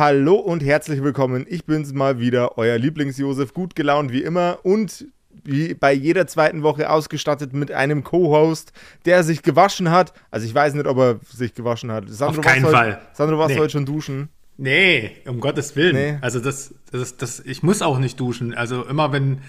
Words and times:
Hallo 0.00 0.36
und 0.36 0.64
herzlich 0.64 1.02
willkommen. 1.02 1.44
Ich 1.46 1.66
bin's 1.66 1.92
mal 1.92 2.18
wieder, 2.18 2.56
euer 2.56 2.78
Lieblings-Josef, 2.78 3.52
gut 3.52 3.76
gelaunt 3.76 4.10
wie 4.12 4.22
immer 4.22 4.60
und 4.62 5.04
wie 5.44 5.74
bei 5.74 5.92
jeder 5.92 6.26
zweiten 6.26 6.62
Woche 6.62 6.88
ausgestattet 6.88 7.52
mit 7.52 7.70
einem 7.70 8.02
Co-Host, 8.02 8.72
der 9.04 9.24
sich 9.24 9.42
gewaschen 9.42 9.90
hat. 9.90 10.14
Also 10.30 10.46
ich 10.46 10.54
weiß 10.54 10.72
nicht, 10.72 10.86
ob 10.86 10.96
er 10.96 11.20
sich 11.30 11.52
gewaschen 11.52 11.92
hat. 11.92 12.04
Sandro, 12.08 12.38
Auf 12.38 12.46
keinen 12.46 12.64
Fall. 12.64 12.94
Heute, 12.94 13.00
Sandro, 13.12 13.36
warst 13.36 13.50
nee. 13.50 13.56
du 13.56 13.60
heute 13.60 13.72
schon 13.72 13.84
duschen? 13.84 14.30
Nee, 14.56 15.18
um 15.26 15.38
Gottes 15.38 15.76
Willen. 15.76 15.94
Nee. 15.94 16.18
Also 16.22 16.40
das, 16.40 16.72
das, 16.90 17.18
das, 17.18 17.40
ich 17.40 17.62
muss 17.62 17.82
auch 17.82 17.98
nicht 17.98 18.18
duschen. 18.18 18.54
Also 18.54 18.86
immer 18.86 19.12
wenn, 19.12 19.42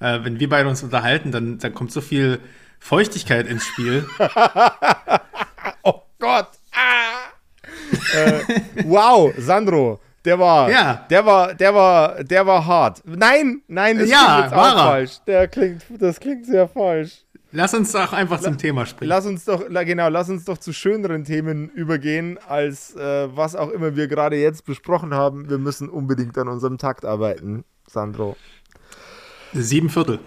äh, 0.00 0.22
wenn 0.22 0.38
wir 0.38 0.50
beide 0.50 0.68
uns 0.68 0.82
unterhalten, 0.82 1.32
dann, 1.32 1.56
dann 1.56 1.72
kommt 1.72 1.92
so 1.92 2.02
viel 2.02 2.40
Feuchtigkeit 2.78 3.46
ins 3.46 3.64
Spiel. 3.64 4.04
oh 5.82 6.02
Gott. 6.18 6.48
Äh, 8.14 8.40
wow, 8.84 9.32
Sandro, 9.38 10.00
der 10.24 10.38
war, 10.38 10.70
ja. 10.70 11.06
der 11.10 11.26
war, 11.26 11.54
der 11.54 11.74
war, 11.74 12.24
der 12.24 12.46
war 12.46 12.64
hart. 12.64 13.02
Nein, 13.04 13.62
nein, 13.66 13.98
das 13.98 14.08
ja, 14.08 14.24
klingt 14.24 14.44
jetzt 14.44 14.54
auch 14.54 14.74
falsch. 14.74 15.18
Der 15.26 15.48
klingt, 15.48 15.82
das 15.98 16.20
klingt 16.20 16.46
sehr 16.46 16.68
falsch. 16.68 17.24
Lass 17.56 17.72
uns 17.72 17.92
doch 17.92 18.12
einfach 18.12 18.38
La 18.38 18.48
zum 18.48 18.58
Thema 18.58 18.84
springen. 18.84 19.10
Lass 19.10 19.26
uns 19.26 19.44
doch, 19.44 19.68
genau, 19.68 20.08
lass 20.08 20.28
uns 20.28 20.44
doch 20.44 20.58
zu 20.58 20.72
schöneren 20.72 21.22
Themen 21.22 21.68
übergehen, 21.68 22.36
als 22.48 22.96
äh, 22.96 23.28
was 23.36 23.54
auch 23.54 23.70
immer 23.70 23.94
wir 23.94 24.08
gerade 24.08 24.36
jetzt 24.36 24.64
besprochen 24.64 25.14
haben. 25.14 25.48
Wir 25.48 25.58
müssen 25.58 25.88
unbedingt 25.88 26.36
an 26.36 26.48
unserem 26.48 26.78
Takt 26.78 27.04
arbeiten, 27.04 27.64
Sandro. 27.86 28.36
Sieben 29.52 29.88
Viertel. 29.88 30.18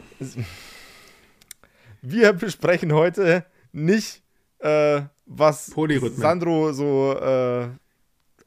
Wir 2.02 2.32
besprechen 2.32 2.94
heute 2.94 3.46
nicht, 3.74 4.24
äh, 4.60 5.02
was 5.26 5.68
Sandro 6.16 6.72
so 6.74 7.14
äh, 7.14 7.68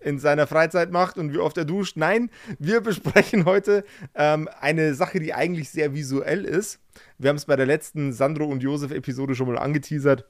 in 0.01 0.18
seiner 0.18 0.46
Freizeit 0.46 0.91
macht 0.91 1.18
und 1.18 1.32
wie 1.32 1.38
oft 1.38 1.56
er 1.59 1.64
duscht. 1.64 1.96
Nein, 1.96 2.30
wir 2.59 2.80
besprechen 2.80 3.45
heute 3.45 3.84
ähm, 4.15 4.48
eine 4.60 4.95
Sache, 4.95 5.21
die 5.21 5.34
eigentlich 5.34 5.71
sehr 5.71 5.95
visuell 5.95 6.45
ist. 6.45 6.80
Wir 7.18 7.29
haben 7.29 7.37
es 7.37 7.45
bei 7.45 7.57
der 7.57 7.66
letzten 7.66 8.12
Sandro 8.12 8.45
und 8.46 8.62
Josef-Episode 8.62 9.34
schon 9.34 9.49
mal 9.49 9.59
angeteasert. 9.59 10.26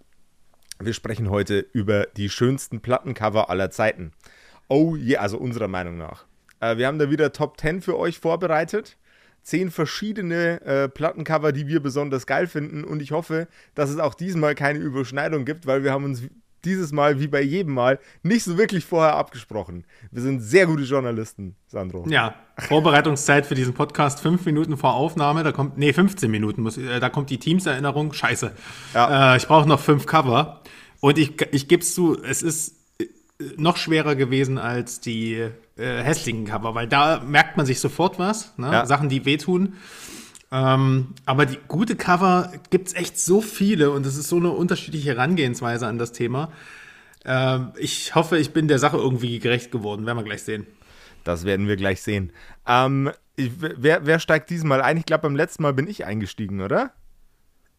Wir 0.78 0.94
sprechen 0.94 1.30
heute 1.30 1.66
über 1.72 2.06
die 2.16 2.30
schönsten 2.30 2.80
Plattencover 2.80 3.50
aller 3.50 3.70
Zeiten. 3.70 4.12
Oh 4.68 4.96
je, 4.96 5.12
yeah, 5.12 5.22
also 5.22 5.36
unserer 5.36 5.68
Meinung 5.68 5.98
nach. 5.98 6.26
Äh, 6.60 6.76
wir 6.76 6.86
haben 6.86 6.98
da 6.98 7.10
wieder 7.10 7.32
Top 7.32 7.60
10 7.60 7.82
für 7.82 7.98
euch 7.98 8.18
vorbereitet. 8.18 8.96
Zehn 9.42 9.70
verschiedene 9.70 10.60
äh, 10.62 10.88
Plattencover, 10.88 11.52
die 11.52 11.66
wir 11.66 11.80
besonders 11.80 12.26
geil 12.26 12.46
finden. 12.46 12.84
Und 12.84 13.02
ich 13.02 13.12
hoffe, 13.12 13.48
dass 13.74 13.90
es 13.90 13.98
auch 13.98 14.14
diesmal 14.14 14.54
keine 14.54 14.78
Überschneidung 14.78 15.44
gibt, 15.44 15.66
weil 15.66 15.82
wir 15.82 15.92
haben 15.92 16.04
uns 16.04 16.22
dieses 16.64 16.92
Mal, 16.92 17.20
wie 17.20 17.26
bei 17.26 17.40
jedem 17.40 17.74
Mal, 17.74 17.98
nicht 18.22 18.44
so 18.44 18.58
wirklich 18.58 18.84
vorher 18.84 19.14
abgesprochen. 19.14 19.84
Wir 20.10 20.22
sind 20.22 20.40
sehr 20.40 20.66
gute 20.66 20.82
Journalisten, 20.82 21.56
Sandro. 21.66 22.04
Ja, 22.08 22.34
Vorbereitungszeit 22.58 23.46
für 23.46 23.54
diesen 23.54 23.74
Podcast 23.74 24.20
fünf 24.20 24.44
Minuten 24.44 24.76
vor 24.76 24.94
Aufnahme. 24.94 25.42
Da 25.42 25.52
kommt, 25.52 25.78
nee, 25.78 25.92
15 25.92 26.30
Minuten 26.30 26.62
muss, 26.62 26.76
äh, 26.76 27.00
da 27.00 27.08
kommt 27.08 27.30
die 27.30 27.38
Teams-Erinnerung. 27.38 28.12
Scheiße. 28.12 28.52
Ja. 28.94 29.34
Äh, 29.34 29.36
ich 29.38 29.46
brauche 29.46 29.68
noch 29.68 29.80
fünf 29.80 30.06
Cover. 30.06 30.62
Und 31.00 31.16
ich, 31.16 31.40
ich 31.52 31.66
gebe 31.66 31.82
es 31.82 31.94
zu, 31.94 32.22
es 32.22 32.42
ist 32.42 32.79
noch 33.56 33.76
schwerer 33.76 34.14
gewesen 34.14 34.58
als 34.58 35.00
die 35.00 35.34
äh, 35.34 35.50
hässlichen 35.76 36.44
Cover, 36.44 36.74
weil 36.74 36.86
da 36.86 37.20
merkt 37.20 37.56
man 37.56 37.66
sich 37.66 37.80
sofort 37.80 38.18
was, 38.18 38.56
ne? 38.58 38.70
ja. 38.70 38.86
Sachen, 38.86 39.08
die 39.08 39.24
wehtun. 39.24 39.74
Ähm, 40.52 41.14
aber 41.26 41.46
die 41.46 41.58
gute 41.68 41.96
Cover 41.96 42.52
gibt 42.70 42.88
es 42.88 42.94
echt 42.94 43.18
so 43.18 43.40
viele 43.40 43.92
und 43.92 44.04
es 44.04 44.16
ist 44.16 44.28
so 44.28 44.36
eine 44.36 44.50
unterschiedliche 44.50 45.10
Herangehensweise 45.10 45.86
an 45.86 45.98
das 45.98 46.12
Thema. 46.12 46.50
Ähm, 47.24 47.72
ich 47.76 48.14
hoffe, 48.14 48.38
ich 48.38 48.52
bin 48.52 48.66
der 48.66 48.78
Sache 48.78 48.96
irgendwie 48.96 49.38
gerecht 49.38 49.70
geworden. 49.70 50.06
Werden 50.06 50.18
wir 50.18 50.24
gleich 50.24 50.42
sehen. 50.42 50.66
Das 51.24 51.44
werden 51.44 51.68
wir 51.68 51.76
gleich 51.76 52.02
sehen. 52.02 52.32
Ähm, 52.66 53.10
ich, 53.36 53.52
wer, 53.58 54.06
wer, 54.06 54.18
steigt 54.18 54.50
diesmal 54.50 54.82
ein? 54.82 54.96
Ich 54.96 55.06
glaube, 55.06 55.22
beim 55.22 55.36
letzten 55.36 55.62
Mal 55.62 55.72
bin 55.72 55.86
ich 55.86 56.04
eingestiegen, 56.04 56.60
oder? 56.60 56.92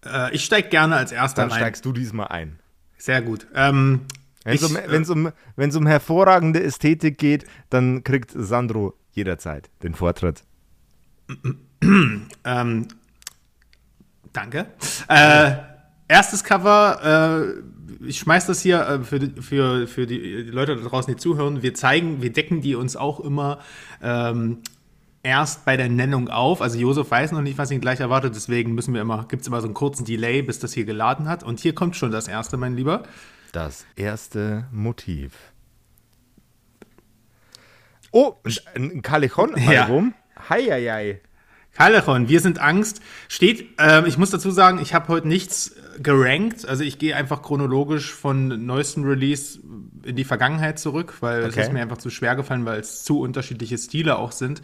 Äh, 0.05 0.33
ich 0.33 0.45
steige 0.45 0.69
gerne 0.69 0.95
als 0.95 1.11
erster 1.11 1.43
Dann 1.43 1.51
steigst 1.51 1.85
du 1.85 1.91
diesmal 1.91 2.27
ein. 2.27 2.59
Sehr 2.97 3.21
gut. 3.21 3.47
Ähm, 3.55 4.01
wenn 4.43 5.01
es 5.01 5.09
um, 5.09 5.31
um, 5.55 5.69
um 5.75 5.87
hervorragende 5.87 6.61
Ästhetik 6.63 7.17
geht, 7.17 7.45
dann 7.69 8.03
kriegt 8.03 8.31
Sandro 8.35 8.93
jederzeit 9.11 9.69
den 9.83 9.93
Vortritt. 9.93 10.43
ähm, 12.45 12.87
danke. 14.33 14.67
Äh, 15.07 15.53
erstes 16.07 16.43
Cover, 16.43 17.53
äh, 17.61 18.05
ich 18.05 18.19
schmeiß 18.19 18.47
das 18.47 18.61
hier 18.61 18.81
äh, 18.81 19.03
für, 19.03 19.19
die, 19.19 19.41
für, 19.41 19.87
für 19.87 20.07
die 20.07 20.43
Leute 20.43 20.75
da 20.75 20.87
draußen, 20.87 21.13
die 21.13 21.19
zuhören. 21.19 21.61
Wir 21.61 21.73
zeigen, 21.73 22.21
wir 22.21 22.31
decken 22.31 22.61
die 22.61 22.75
uns 22.75 22.95
auch 22.95 23.19
immer 23.19 23.59
ähm, 24.01 24.59
erst 25.23 25.65
bei 25.65 25.77
der 25.77 25.89
Nennung 25.89 26.29
auf. 26.29 26.61
Also 26.61 26.77
Josef 26.77 27.11
weiß 27.11 27.31
noch 27.31 27.41
nicht, 27.41 27.57
was 27.57 27.71
ihn 27.71 27.81
gleich 27.81 27.99
erwartet, 27.99 28.35
deswegen 28.35 28.73
müssen 28.73 28.93
wir 28.93 29.01
immer, 29.01 29.25
gibt 29.27 29.41
es 29.41 29.47
immer 29.47 29.61
so 29.61 29.67
einen 29.67 29.73
kurzen 29.73 30.05
Delay, 30.05 30.41
bis 30.41 30.59
das 30.59 30.73
hier 30.73 30.85
geladen 30.85 31.27
hat. 31.27 31.43
Und 31.43 31.59
hier 31.59 31.75
kommt 31.75 31.95
schon 31.95 32.11
das 32.11 32.27
erste, 32.27 32.57
mein 32.57 32.75
Lieber. 32.75 33.03
Das 33.51 33.85
erste 33.95 34.67
Motiv. 34.71 35.33
Oh, 38.11 38.35
ein 38.75 39.01
Callejon-Album. 39.01 40.13
Ja. 40.41 40.49
Heieiei. 40.49 41.21
Callejon, 41.73 42.27
wir 42.27 42.39
sind 42.39 42.59
Angst. 42.59 43.01
Steht, 43.27 43.79
äh, 43.79 44.07
ich 44.07 44.17
muss 44.17 44.31
dazu 44.31 44.49
sagen, 44.49 44.79
ich 44.81 44.93
habe 44.93 45.07
heute 45.09 45.27
nichts 45.27 45.75
gerankt. 46.01 46.65
Also 46.67 46.83
ich 46.83 46.97
gehe 46.97 47.15
einfach 47.15 47.41
chronologisch 47.41 48.11
von 48.11 48.65
neuestem 48.65 49.03
Release 49.03 49.59
in 50.03 50.15
die 50.15 50.23
Vergangenheit 50.23 50.79
zurück, 50.79 51.17
weil 51.19 51.43
es 51.43 51.55
ist 51.55 51.71
mir 51.71 51.81
einfach 51.81 51.97
zu 51.97 52.09
schwer 52.09 52.35
gefallen, 52.35 52.65
weil 52.65 52.79
es 52.79 53.03
zu 53.03 53.19
unterschiedliche 53.19 53.77
Stile 53.77 54.17
auch 54.17 54.31
sind. 54.31 54.61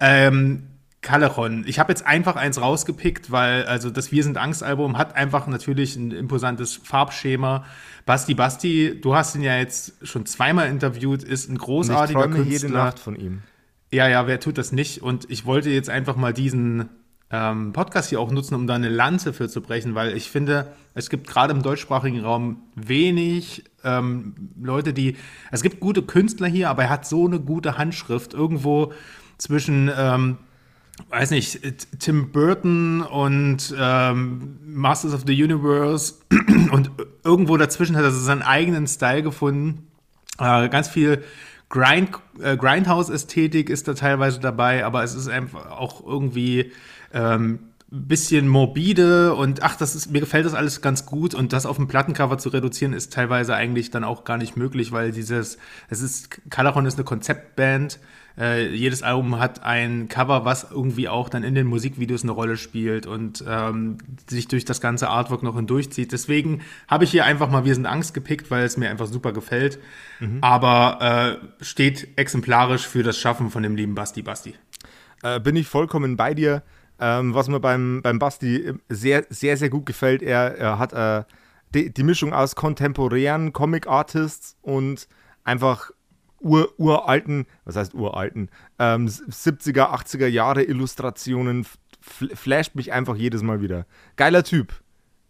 Ähm, 0.00 0.68
Callejon. 1.02 1.64
Ich 1.66 1.78
habe 1.78 1.90
jetzt 1.90 2.06
einfach 2.06 2.36
eins 2.36 2.60
rausgepickt, 2.60 3.30
weil 3.30 3.64
also 3.64 3.90
das 3.90 4.12
Wir 4.12 4.22
sind 4.22 4.36
Angst 4.36 4.62
Album 4.62 4.98
hat 4.98 5.16
einfach 5.16 5.46
natürlich 5.46 5.96
ein 5.96 6.10
imposantes 6.10 6.74
Farbschema. 6.82 7.64
Basti 8.04 8.34
Basti, 8.34 9.00
du 9.00 9.14
hast 9.14 9.34
ihn 9.34 9.42
ja 9.42 9.56
jetzt 9.56 9.94
schon 10.06 10.26
zweimal 10.26 10.68
interviewt, 10.68 11.22
ist 11.22 11.48
ein 11.48 11.56
großartiger 11.56 12.26
ich 12.26 12.30
Künstler. 12.30 12.52
jede 12.52 12.70
Nacht 12.70 12.98
von 12.98 13.16
ihm. 13.16 13.42
Ja, 13.90 14.08
ja, 14.08 14.26
wer 14.26 14.40
tut 14.40 14.58
das 14.58 14.72
nicht? 14.72 15.02
Und 15.02 15.30
ich 15.30 15.46
wollte 15.46 15.70
jetzt 15.70 15.88
einfach 15.88 16.16
mal 16.16 16.34
diesen 16.34 16.90
ähm, 17.30 17.72
Podcast 17.72 18.10
hier 18.10 18.20
auch 18.20 18.30
nutzen, 18.30 18.54
um 18.54 18.66
da 18.66 18.74
eine 18.74 18.90
Lanze 18.90 19.32
für 19.32 19.48
zu 19.48 19.62
brechen, 19.62 19.94
weil 19.94 20.14
ich 20.16 20.30
finde, 20.30 20.72
es 20.94 21.08
gibt 21.08 21.26
gerade 21.26 21.52
im 21.52 21.62
deutschsprachigen 21.62 22.20
Raum 22.20 22.62
wenig 22.74 23.64
ähm, 23.84 24.34
Leute, 24.60 24.92
die. 24.92 25.16
Es 25.50 25.62
gibt 25.62 25.80
gute 25.80 26.02
Künstler 26.02 26.46
hier, 26.46 26.68
aber 26.68 26.84
er 26.84 26.90
hat 26.90 27.06
so 27.06 27.26
eine 27.26 27.40
gute 27.40 27.78
Handschrift 27.78 28.34
irgendwo 28.34 28.92
zwischen. 29.38 29.90
Ähm, 29.96 30.36
weiß 31.08 31.30
nicht, 31.30 31.60
Tim 31.98 32.30
Burton 32.32 33.02
und 33.02 33.74
ähm, 33.78 34.58
Masters 34.64 35.14
of 35.14 35.22
the 35.26 35.42
Universe 35.42 36.14
und 36.72 36.90
irgendwo 37.24 37.56
dazwischen 37.56 37.96
hat 37.96 38.04
er 38.04 38.10
seinen 38.10 38.42
eigenen 38.42 38.86
Style 38.86 39.22
gefunden. 39.22 39.86
Äh, 40.38 40.68
ganz 40.68 40.88
viel 40.88 41.24
Grind, 41.68 42.10
äh, 42.40 42.56
Grindhouse-Ästhetik 42.56 43.70
ist 43.70 43.88
da 43.88 43.94
teilweise 43.94 44.40
dabei, 44.40 44.84
aber 44.84 45.04
es 45.04 45.14
ist 45.14 45.28
einfach 45.28 45.70
auch 45.70 46.04
irgendwie 46.04 46.72
ähm, 47.12 47.60
bisschen 47.90 48.46
morbide 48.46 49.34
und 49.34 49.62
ach, 49.62 49.76
das 49.76 49.96
ist, 49.96 50.12
mir 50.12 50.20
gefällt 50.20 50.46
das 50.46 50.54
alles 50.54 50.80
ganz 50.80 51.06
gut 51.06 51.34
und 51.34 51.52
das 51.52 51.66
auf 51.66 51.76
dem 51.76 51.88
Plattencover 51.88 52.38
zu 52.38 52.50
reduzieren 52.50 52.92
ist 52.92 53.12
teilweise 53.12 53.54
eigentlich 53.54 53.90
dann 53.90 54.04
auch 54.04 54.22
gar 54.22 54.36
nicht 54.36 54.56
möglich, 54.56 54.92
weil 54.92 55.10
dieses, 55.10 55.58
es 55.88 56.00
ist, 56.00 56.50
Calaron 56.50 56.86
ist 56.86 56.94
eine 56.94 57.04
Konzeptband, 57.04 57.98
äh, 58.38 58.68
jedes 58.74 59.02
Album 59.02 59.38
hat 59.38 59.62
ein 59.62 60.08
Cover, 60.08 60.44
was 60.44 60.70
irgendwie 60.70 61.08
auch 61.08 61.28
dann 61.28 61.42
in 61.42 61.54
den 61.54 61.66
Musikvideos 61.66 62.22
eine 62.22 62.32
Rolle 62.32 62.56
spielt 62.56 63.06
und 63.06 63.44
ähm, 63.46 63.98
sich 64.28 64.48
durch 64.48 64.64
das 64.64 64.80
ganze 64.80 65.08
Artwork 65.08 65.42
noch 65.42 65.56
hindurchzieht. 65.56 66.12
Deswegen 66.12 66.62
habe 66.88 67.04
ich 67.04 67.10
hier 67.10 67.24
einfach 67.24 67.50
mal 67.50 67.64
Wir 67.64 67.74
sind 67.74 67.86
Angst 67.86 68.14
gepickt, 68.14 68.50
weil 68.50 68.64
es 68.64 68.76
mir 68.76 68.90
einfach 68.90 69.06
super 69.06 69.32
gefällt. 69.32 69.78
Mhm. 70.20 70.38
Aber 70.40 71.40
äh, 71.60 71.64
steht 71.64 72.08
exemplarisch 72.16 72.86
für 72.86 73.02
das 73.02 73.18
Schaffen 73.18 73.50
von 73.50 73.62
dem 73.62 73.76
lieben 73.76 73.94
Basti 73.94 74.22
Basti. 74.22 74.54
Äh, 75.22 75.40
bin 75.40 75.56
ich 75.56 75.68
vollkommen 75.68 76.16
bei 76.16 76.34
dir. 76.34 76.62
Ähm, 76.98 77.34
was 77.34 77.48
mir 77.48 77.60
beim, 77.60 78.00
beim 78.02 78.18
Basti 78.18 78.74
sehr, 78.90 79.24
sehr, 79.30 79.56
sehr 79.56 79.70
gut 79.70 79.86
gefällt, 79.86 80.22
er, 80.22 80.56
er 80.58 80.78
hat 80.78 80.92
äh, 80.92 81.24
die, 81.74 81.92
die 81.92 82.02
Mischung 82.02 82.34
aus 82.34 82.56
kontemporären 82.56 83.52
Comic-Artists 83.52 84.56
und 84.60 85.08
einfach 85.44 85.90
ur, 86.40 86.72
uralten, 86.78 87.46
was 87.64 87.76
heißt 87.76 87.94
uralten, 87.94 88.50
ähm, 88.78 89.06
70er, 89.06 89.94
80er 89.94 90.26
Jahre 90.26 90.62
Illustrationen 90.62 91.66
flasht 92.00 92.74
mich 92.74 92.92
einfach 92.92 93.16
jedes 93.16 93.42
Mal 93.42 93.60
wieder. 93.60 93.86
Geiler 94.16 94.42
Typ. 94.42 94.72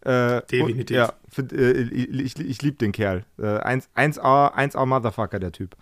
Äh, 0.01 0.41
Definitiv. 0.49 0.79
Und, 0.79 0.89
ja, 0.89 1.13
find, 1.29 1.53
äh, 1.53 1.71
ich, 1.73 2.09
ich, 2.19 2.39
ich 2.39 2.61
liebe 2.61 2.77
den 2.77 2.91
Kerl. 2.91 3.23
Äh, 3.37 3.57
1, 3.59 3.89
1A, 3.95 4.55
1A 4.55 4.85
Motherfucker, 4.85 5.39
der 5.39 5.51
Typ. 5.51 5.75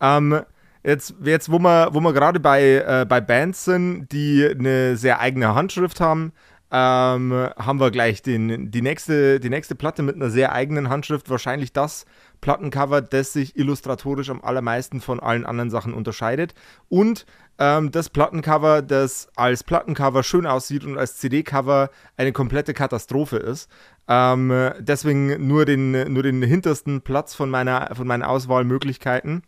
Ähm, 0.00 0.42
jetzt, 0.84 1.14
jetzt, 1.24 1.50
wo 1.50 1.58
wir, 1.58 1.88
wo 1.92 2.00
wir 2.00 2.12
gerade 2.12 2.38
bei, 2.38 2.62
äh, 2.62 3.06
bei 3.08 3.20
Bands 3.20 3.64
sind, 3.64 4.12
die 4.12 4.46
eine 4.46 4.96
sehr 4.96 5.20
eigene 5.20 5.54
Handschrift 5.54 6.00
haben, 6.00 6.32
ähm, 6.70 7.32
haben 7.56 7.80
wir 7.80 7.90
gleich 7.90 8.22
den, 8.22 8.70
die, 8.70 8.82
nächste, 8.82 9.38
die 9.40 9.50
nächste 9.50 9.74
Platte 9.74 10.02
mit 10.02 10.16
einer 10.16 10.30
sehr 10.30 10.52
eigenen 10.52 10.88
Handschrift, 10.88 11.30
wahrscheinlich 11.30 11.72
das 11.72 12.04
Plattencover, 12.44 13.00
das 13.00 13.32
sich 13.32 13.56
illustratorisch 13.56 14.28
am 14.28 14.42
allermeisten 14.42 15.00
von 15.00 15.18
allen 15.18 15.46
anderen 15.46 15.70
Sachen 15.70 15.94
unterscheidet. 15.94 16.54
Und 16.90 17.24
ähm, 17.58 17.90
das 17.90 18.10
Plattencover, 18.10 18.82
das 18.82 19.30
als 19.34 19.64
Plattencover 19.64 20.22
schön 20.22 20.44
aussieht 20.44 20.84
und 20.84 20.98
als 20.98 21.16
CD-Cover 21.16 21.88
eine 22.18 22.32
komplette 22.32 22.74
Katastrophe 22.74 23.38
ist. 23.38 23.70
Ähm, 24.08 24.52
deswegen 24.78 25.46
nur 25.48 25.64
den, 25.64 26.12
nur 26.12 26.22
den 26.22 26.42
hintersten 26.42 27.00
Platz 27.00 27.34
von 27.34 27.48
meiner, 27.48 27.94
von 27.94 28.06
meinen 28.06 28.22
Auswahlmöglichkeiten. 28.22 29.42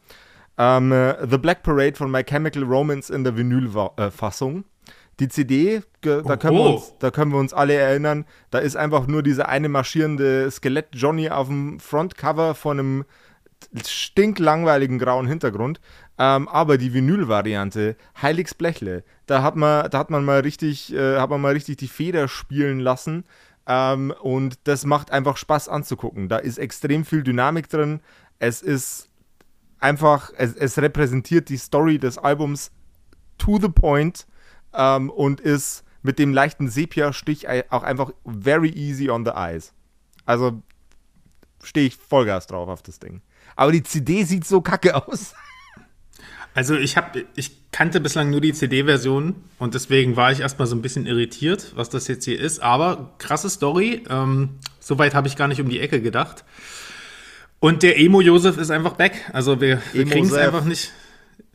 Ähm, 0.57 1.15
The 1.29 1.37
Black 1.37 1.63
Parade 1.63 1.97
von 1.97 2.11
My 2.11 2.25
Chemical 2.25 2.63
Romance 2.63 3.11
in 3.11 3.25
der 3.25 3.37
Vinylfassung. 3.37 4.61
Äh, 4.61 4.63
die 5.21 5.29
CD, 5.29 5.83
da, 6.03 6.21
oh, 6.25 6.37
können 6.37 6.57
wir 6.57 6.75
uns, 6.75 6.95
da 6.99 7.11
können 7.11 7.33
wir 7.33 7.39
uns 7.39 7.55
alle 7.55 7.75
erinnern, 7.75 8.27
da 8.51 8.59
ist 8.59 8.77
einfach 8.77 9.07
nur 9.07 9.23
dieser 9.23 9.49
eine 9.49 9.69
marschierende 9.69 10.51
Skelett 10.51 10.89
Johnny 10.93 11.31
auf 11.31 11.49
dem 11.49 11.81
Frontcover 11.81 12.55
von 12.55 12.79
einem 12.79 13.05
stinklangweiligen 13.85 14.99
grauen 14.99 15.27
Hintergrund. 15.27 15.81
Ähm, 16.19 16.49
aber 16.49 16.79
die 16.79 16.95
Vinyl-Variante, 16.95 17.97
Heiligs 18.21 18.55
Blechle, 18.55 19.05
da 19.27 19.43
hat 19.43 19.57
man, 19.57 19.91
da 19.91 19.99
hat 19.99 20.11
man 20.11 20.25
mal 20.25 20.41
richtig, 20.41 20.93
äh, 20.95 21.19
hat 21.19 21.31
man 21.31 21.41
mal 21.41 21.53
richtig 21.53 21.77
die 21.77 21.89
Feder 21.89 22.29
spielen 22.29 22.81
lassen. 22.81 23.25
Ähm, 23.67 24.15
und 24.21 24.59
das 24.65 24.85
macht 24.85 25.11
einfach 25.11 25.37
Spaß 25.37 25.69
anzugucken. 25.69 26.29
Da 26.29 26.39
ist 26.39 26.59
extrem 26.59 27.05
viel 27.05 27.23
Dynamik 27.23 27.69
drin. 27.69 28.01
Es 28.39 28.63
ist 28.63 29.09
einfach, 29.79 30.33
es, 30.37 30.55
es 30.55 30.79
repräsentiert 30.79 31.49
die 31.49 31.59
Story 31.59 31.99
des 31.99 32.19
Albums 32.19 32.71
to 33.39 33.59
the 33.61 33.69
point 33.69 34.27
ähm, 34.77 35.11
und 35.11 35.41
ist 35.41 35.85
mit 36.03 36.19
dem 36.19 36.33
leichten 36.33 36.69
Sepia-Stich 36.69 37.49
auch 37.71 37.83
einfach 37.83 38.13
very 38.25 38.71
easy 38.71 39.11
on 39.11 39.25
the 39.25 39.33
eyes. 39.33 39.73
Also 40.25 40.63
stehe 41.63 41.87
ich 41.87 41.97
Vollgas 41.97 42.47
drauf 42.47 42.69
auf 42.69 42.83
das 42.83 42.99
Ding. 42.99 43.23
Aber 43.57 43.73
die 43.73 43.83
CD 43.83 44.25
sieht 44.25 44.47
so 44.47 44.61
kacke 44.61 44.95
aus. 45.09 45.35
Also 46.55 46.75
ich 46.75 46.97
habe, 46.97 47.27
ich 47.35 47.71
kannte 47.71 48.01
bislang 48.01 48.31
nur 48.31 48.41
die 48.41 48.55
CD-Version 48.55 49.35
und 49.59 49.75
deswegen 49.75 50.17
war 50.17 50.33
ich 50.33 50.41
erstmal 50.41 50.67
so 50.67 50.75
ein 50.75 50.81
bisschen 50.81 51.05
irritiert, 51.05 51.73
was 51.77 51.91
das 51.91 52.09
jetzt 52.09 52.25
hier 52.25 52.41
ist. 52.41 52.63
Aber 52.63 53.13
krasse 53.19 53.51
Story. 53.51 54.05
Ähm, 54.09 54.59
Soweit 54.87 55.17
habe 55.17 55.27
ich 55.27 55.35
gar 55.35 55.49
nicht 55.49 55.61
um 55.61 55.69
die 55.69 55.81
Ecke 55.81 56.01
gedacht. 56.01 56.45
Und 57.59 57.83
der 57.83 57.99
Emo 57.99 58.21
Josef 58.21 58.57
ist 58.57 58.71
einfach 58.71 58.93
back. 58.93 59.29
Also 59.33 59.61
wir, 59.61 59.83
wir 59.93 60.05
kriegen 60.05 60.27
es 60.27 60.33
einfach 60.33 60.65
nicht. 60.65 60.93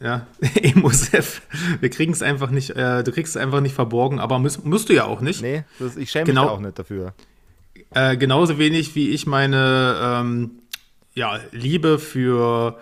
Ja, 0.02 0.26
Emosef. 0.62 1.42
Wir 1.80 1.90
kriegen 1.90 2.12
es 2.12 2.22
einfach 2.24 2.50
nicht, 2.50 2.72
äh, 2.72 3.04
du 3.04 3.12
kriegst 3.12 3.36
es 3.36 3.42
einfach 3.42 3.62
nicht 3.62 3.76
verborgen, 3.76 4.20
aber 4.20 4.40
musst, 4.40 4.66
musst 4.66 4.90
du 4.90 4.94
ja 4.94 5.06
auch 5.06 5.22
nicht. 5.22 5.42
Nee, 5.42 5.64
das, 5.80 5.96
ich 5.96 6.10
schäme 6.10 6.26
genau, 6.26 6.44
mich 6.44 6.52
auch 6.52 6.60
nicht 6.60 6.80
dafür. 6.80 7.14
Äh, 7.94 8.18
genauso 8.18 8.58
wenig 8.58 8.96
wie 8.96 9.10
ich 9.10 9.28
meine 9.28 9.96
ähm, 10.02 10.52
ja, 11.14 11.40
Liebe 11.52 12.00
für 12.00 12.80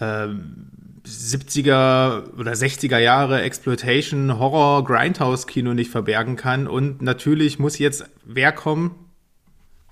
ähm, 0.00 0.70
70er 1.06 2.32
oder 2.38 2.52
60er 2.52 2.98
Jahre 2.98 3.42
Exploitation, 3.42 4.38
Horror, 4.38 4.84
Grindhouse-Kino 4.84 5.74
nicht 5.74 5.90
verbergen 5.90 6.36
kann. 6.36 6.66
Und 6.66 7.02
natürlich 7.02 7.58
muss 7.58 7.78
jetzt 7.78 8.04
wer 8.24 8.52
kommen, 8.52 8.94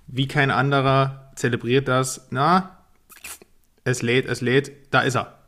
wie 0.06 0.28
kein 0.28 0.50
anderer, 0.50 1.32
zelebriert 1.36 1.88
das. 1.88 2.28
Na, 2.30 2.78
es 3.84 4.02
lädt, 4.02 4.26
es 4.26 4.40
lädt, 4.40 4.72
da 4.90 5.00
ist 5.00 5.16
er. 5.16 5.43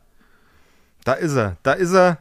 Da 1.07 1.13
ist 1.13 1.37
er. 1.37 1.55
Da 1.63 1.71
ist 1.71 1.93
er. 1.93 2.17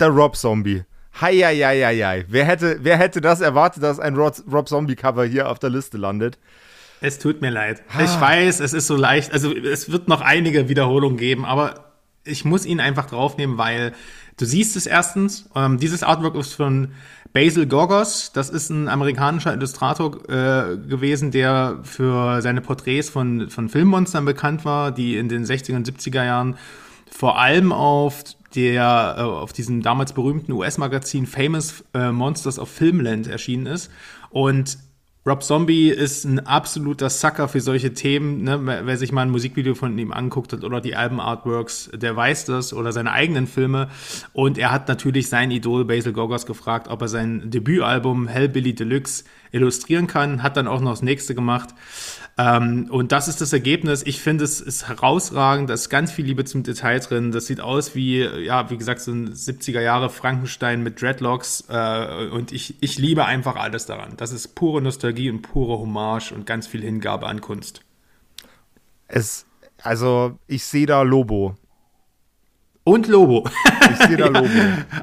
Der 0.00 0.08
Rob 0.08 0.34
Zombie. 0.34 0.84
Heieieiei. 1.20 2.24
Wer 2.26 2.46
hätte, 2.46 2.78
wer 2.80 2.96
hätte 2.96 3.20
das 3.20 3.42
erwartet, 3.42 3.82
dass 3.82 4.00
ein 4.00 4.16
Rob, 4.16 4.66
Zombie-Cover 4.66 5.26
hier 5.26 5.50
auf 5.50 5.58
der 5.58 5.68
Liste 5.68 5.98
landet? 5.98 6.38
Es 7.02 7.18
tut 7.18 7.42
mir 7.42 7.50
leid. 7.50 7.82
Ah. 7.92 8.02
Ich 8.02 8.18
weiß, 8.18 8.60
es 8.60 8.72
ist 8.72 8.86
so 8.86 8.96
leicht. 8.96 9.30
Also, 9.34 9.54
es 9.54 9.92
wird 9.92 10.08
noch 10.08 10.22
einige 10.22 10.70
Wiederholungen 10.70 11.18
geben, 11.18 11.44
aber 11.44 11.92
ich 12.24 12.46
muss 12.46 12.64
ihn 12.64 12.80
einfach 12.80 13.04
draufnehmen, 13.04 13.58
weil 13.58 13.92
du 14.38 14.46
siehst 14.46 14.74
es 14.74 14.86
erstens. 14.86 15.50
Ähm, 15.54 15.76
dieses 15.76 16.02
Artwork 16.02 16.34
ist 16.36 16.54
von 16.54 16.92
Basil 17.34 17.66
Gorgos. 17.66 18.32
Das 18.32 18.48
ist 18.48 18.70
ein 18.70 18.88
amerikanischer 18.88 19.52
Illustrator 19.52 20.16
äh, 20.30 20.78
gewesen, 20.78 21.30
der 21.30 21.80
für 21.82 22.40
seine 22.40 22.62
Porträts 22.62 23.10
von, 23.10 23.50
von 23.50 23.68
Filmmonstern 23.68 24.24
bekannt 24.24 24.64
war, 24.64 24.92
die 24.92 25.18
in 25.18 25.28
den 25.28 25.44
60er 25.44 25.76
und 25.76 25.86
70er 25.86 26.24
Jahren 26.24 26.56
vor 27.10 27.38
allem 27.38 27.72
auf 27.72 28.22
der 28.54 29.16
äh, 29.18 29.22
auf 29.22 29.52
diesem 29.52 29.82
damals 29.82 30.12
berühmten 30.12 30.52
US-Magazin 30.52 31.26
Famous 31.26 31.84
äh, 31.94 32.10
Monsters 32.10 32.58
of 32.58 32.68
Filmland 32.68 33.26
erschienen 33.26 33.66
ist. 33.66 33.90
Und 34.30 34.78
Rob 35.26 35.42
Zombie 35.42 35.90
ist 35.90 36.24
ein 36.24 36.46
absoluter 36.46 37.10
Sucker 37.10 37.46
für 37.46 37.60
solche 37.60 37.92
Themen. 37.92 38.42
Ne? 38.42 38.80
Wer 38.84 38.96
sich 38.96 39.12
mal 39.12 39.20
ein 39.20 39.30
Musikvideo 39.30 39.74
von 39.74 39.98
ihm 39.98 40.12
anguckt 40.12 40.54
hat 40.54 40.64
oder 40.64 40.80
die 40.80 40.96
Alben-Artworks, 40.96 41.90
der 41.92 42.16
weiß 42.16 42.46
das 42.46 42.72
oder 42.72 42.92
seine 42.92 43.12
eigenen 43.12 43.46
Filme. 43.46 43.90
Und 44.32 44.56
er 44.56 44.72
hat 44.72 44.88
natürlich 44.88 45.28
sein 45.28 45.50
Idol 45.50 45.84
Basil 45.84 46.14
Gogos 46.14 46.46
gefragt, 46.46 46.88
ob 46.88 47.02
er 47.02 47.08
sein 47.08 47.50
Debütalbum 47.50 48.28
Hellbilly 48.28 48.74
Deluxe 48.74 49.24
illustrieren 49.52 50.06
kann. 50.06 50.42
Hat 50.42 50.56
dann 50.56 50.66
auch 50.66 50.80
noch 50.80 50.92
das 50.92 51.02
nächste 51.02 51.34
gemacht. 51.34 51.74
Ähm, 52.38 52.86
und 52.90 53.12
das 53.12 53.28
ist 53.28 53.42
das 53.42 53.52
Ergebnis. 53.52 54.02
Ich 54.06 54.22
finde, 54.22 54.44
es 54.44 54.62
ist 54.62 54.88
herausragend. 54.88 55.68
Da 55.68 55.74
ist 55.74 55.90
ganz 55.90 56.10
viel 56.10 56.24
Liebe 56.24 56.46
zum 56.46 56.62
Detail 56.62 56.98
drin. 57.00 57.32
Das 57.32 57.46
sieht 57.46 57.60
aus 57.60 57.94
wie, 57.94 58.20
ja, 58.20 58.70
wie 58.70 58.78
gesagt, 58.78 59.02
so 59.02 59.12
ein 59.12 59.34
70er 59.34 59.80
Jahre 59.80 60.08
Frankenstein 60.08 60.82
mit 60.82 61.02
Dreadlocks. 61.02 61.64
Äh, 61.68 62.28
und 62.28 62.52
ich, 62.52 62.76
ich 62.80 62.96
liebe 62.96 63.26
einfach 63.26 63.56
alles 63.56 63.84
daran. 63.84 64.14
Das 64.16 64.32
ist 64.32 64.54
pure 64.54 64.80
Nostalgie 64.80 65.09
und 65.10 65.42
pure 65.42 65.78
Hommage 65.78 66.32
und 66.32 66.46
ganz 66.46 66.66
viel 66.66 66.82
Hingabe 66.82 67.26
an 67.26 67.40
Kunst. 67.40 67.82
Es, 69.08 69.46
also, 69.82 70.38
ich 70.46 70.64
sehe 70.64 70.86
da 70.86 71.02
Lobo. 71.02 71.56
Und 72.84 73.08
Lobo. 73.08 73.48
Ich 73.90 74.06
sehe 74.06 74.16
da 74.16 74.26
Lobo. 74.28 74.48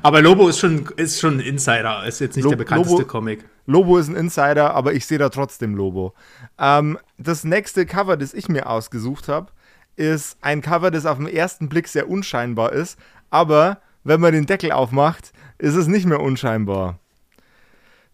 aber 0.02 0.22
Lobo 0.22 0.48
ist 0.48 0.60
schon, 0.60 0.88
ist 0.96 1.20
schon 1.20 1.36
ein 1.36 1.40
Insider, 1.42 2.06
ist 2.06 2.20
jetzt 2.20 2.36
nicht 2.36 2.46
Lo 2.46 2.50
der 2.52 2.58
bekannteste 2.58 2.98
Lobo, 3.00 3.08
Comic. 3.08 3.46
Lobo 3.66 3.98
ist 3.98 4.08
ein 4.08 4.16
Insider, 4.16 4.74
aber 4.74 4.94
ich 4.94 5.06
sehe 5.06 5.18
da 5.18 5.30
trotzdem 5.30 5.76
Lobo. 5.76 6.14
Ähm, 6.58 6.98
das 7.18 7.44
nächste 7.44 7.86
Cover, 7.86 8.18
das 8.18 8.34
ich 8.34 8.50
mir 8.50 8.68
ausgesucht 8.68 9.28
habe, 9.28 9.52
ist 9.96 10.38
ein 10.42 10.62
Cover, 10.62 10.92
das 10.92 11.06
auf 11.06 11.18
den 11.18 11.28
ersten 11.28 11.70
Blick 11.70 11.88
sehr 11.88 12.10
unscheinbar 12.10 12.72
ist, 12.72 12.98
aber 13.30 13.82
wenn 14.04 14.22
man 14.22 14.32
den 14.32 14.46
Deckel 14.46 14.72
aufmacht, 14.72 15.34
ist 15.58 15.76
es 15.76 15.88
nicht 15.88 16.06
mehr 16.06 16.22
unscheinbar. 16.22 17.00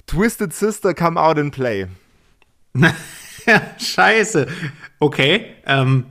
Twisted 0.07 0.53
Sister 0.53 0.93
Come 0.93 1.19
Out 1.19 1.37
and 1.37 1.53
Play. 1.53 1.87
Scheiße. 3.77 4.47
Okay. 4.99 5.55
Ähm, 5.65 6.05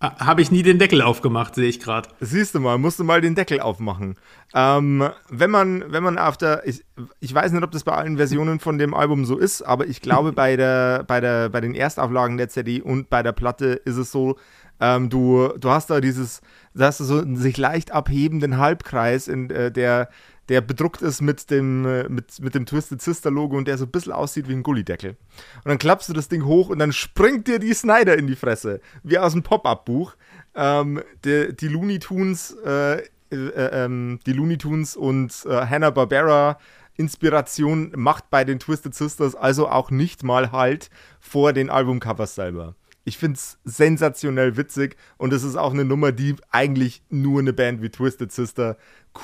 habe 0.00 0.42
ich 0.42 0.50
nie 0.50 0.62
den 0.62 0.78
Deckel 0.78 1.02
aufgemacht, 1.02 1.54
sehe 1.54 1.68
ich 1.68 1.80
gerade. 1.80 2.08
Siehst 2.20 2.54
du 2.54 2.60
mal, 2.60 2.78
musst 2.78 2.98
du 2.98 3.04
mal 3.04 3.20
den 3.20 3.34
Deckel 3.34 3.60
aufmachen. 3.60 4.16
Ähm, 4.54 5.08
wenn 5.30 5.50
man, 5.50 5.84
wenn 5.88 6.02
man 6.02 6.18
auf 6.18 6.36
der, 6.36 6.66
ich, 6.66 6.84
ich 7.20 7.34
weiß 7.34 7.52
nicht, 7.52 7.62
ob 7.62 7.70
das 7.70 7.84
bei 7.84 7.92
allen 7.92 8.16
Versionen 8.16 8.60
von 8.60 8.78
dem 8.78 8.94
Album 8.94 9.24
so 9.24 9.38
ist, 9.38 9.62
aber 9.62 9.86
ich 9.86 10.00
glaube 10.00 10.32
bei 10.34 10.56
der, 10.56 11.04
bei 11.04 11.20
der, 11.20 11.48
bei 11.48 11.60
den 11.60 11.74
Erstauflagen 11.74 12.36
der 12.36 12.48
CD 12.48 12.82
und 12.82 13.08
bei 13.08 13.22
der 13.22 13.32
Platte 13.32 13.66
ist 13.84 13.96
es 13.96 14.10
so, 14.10 14.36
ähm, 14.80 15.08
du, 15.08 15.48
du 15.58 15.70
hast 15.70 15.90
da 15.90 16.00
dieses, 16.00 16.40
da 16.74 16.86
hast 16.86 17.00
du 17.00 17.04
so 17.04 17.18
einen 17.20 17.36
sich 17.36 17.56
leicht 17.56 17.92
abhebenden 17.92 18.58
Halbkreis, 18.58 19.28
in 19.28 19.48
äh, 19.50 19.70
der 19.70 20.08
der 20.48 20.60
bedruckt 20.60 21.02
ist 21.02 21.20
mit 21.20 21.50
dem, 21.50 21.86
äh, 21.86 22.08
mit, 22.08 22.40
mit 22.40 22.54
dem 22.54 22.66
Twisted 22.66 23.00
Sister 23.00 23.30
Logo 23.30 23.56
und 23.56 23.66
der 23.66 23.78
so 23.78 23.84
ein 23.84 23.90
bisschen 23.90 24.12
aussieht 24.12 24.48
wie 24.48 24.52
ein 24.52 24.62
Gullideckel. 24.62 25.10
Und 25.10 25.68
dann 25.68 25.78
klappst 25.78 26.08
du 26.08 26.12
das 26.12 26.28
Ding 26.28 26.44
hoch 26.44 26.68
und 26.68 26.78
dann 26.78 26.92
springt 26.92 27.46
dir 27.48 27.58
die 27.58 27.74
Snyder 27.74 28.16
in 28.16 28.26
die 28.26 28.36
Fresse, 28.36 28.80
wie 29.02 29.18
aus 29.18 29.32
dem 29.32 29.42
Pop-Up-Buch. 29.42 30.14
Ähm, 30.54 31.02
die, 31.24 31.54
die 31.54 31.68
Looney 31.68 31.98
Tunes, 31.98 32.56
äh, 32.64 32.98
äh, 32.98 33.04
ähm, 33.30 34.20
die 34.26 34.32
Looney 34.32 34.58
Tunes 34.58 34.96
und 34.96 35.44
äh, 35.46 35.66
Hanna-Barbera 35.66 36.58
Inspiration 36.96 37.92
macht 37.96 38.30
bei 38.30 38.44
den 38.44 38.58
Twisted 38.58 38.94
Sisters 38.94 39.34
also 39.34 39.68
auch 39.68 39.90
nicht 39.90 40.22
mal 40.22 40.52
Halt 40.52 40.90
vor 41.18 41.52
den 41.52 41.70
Albumcovers 41.70 42.34
selber. 42.34 42.76
Ich 43.04 43.18
finde 43.18 43.36
es 43.36 43.58
sensationell 43.64 44.56
witzig 44.56 44.96
und 45.18 45.32
es 45.32 45.42
ist 45.42 45.56
auch 45.56 45.72
eine 45.72 45.84
Nummer, 45.84 46.12
die 46.12 46.36
eigentlich 46.50 47.02
nur 47.10 47.40
eine 47.40 47.52
Band 47.52 47.82
wie 47.82 47.90
Twisted 47.90 48.32
Sister 48.32 48.78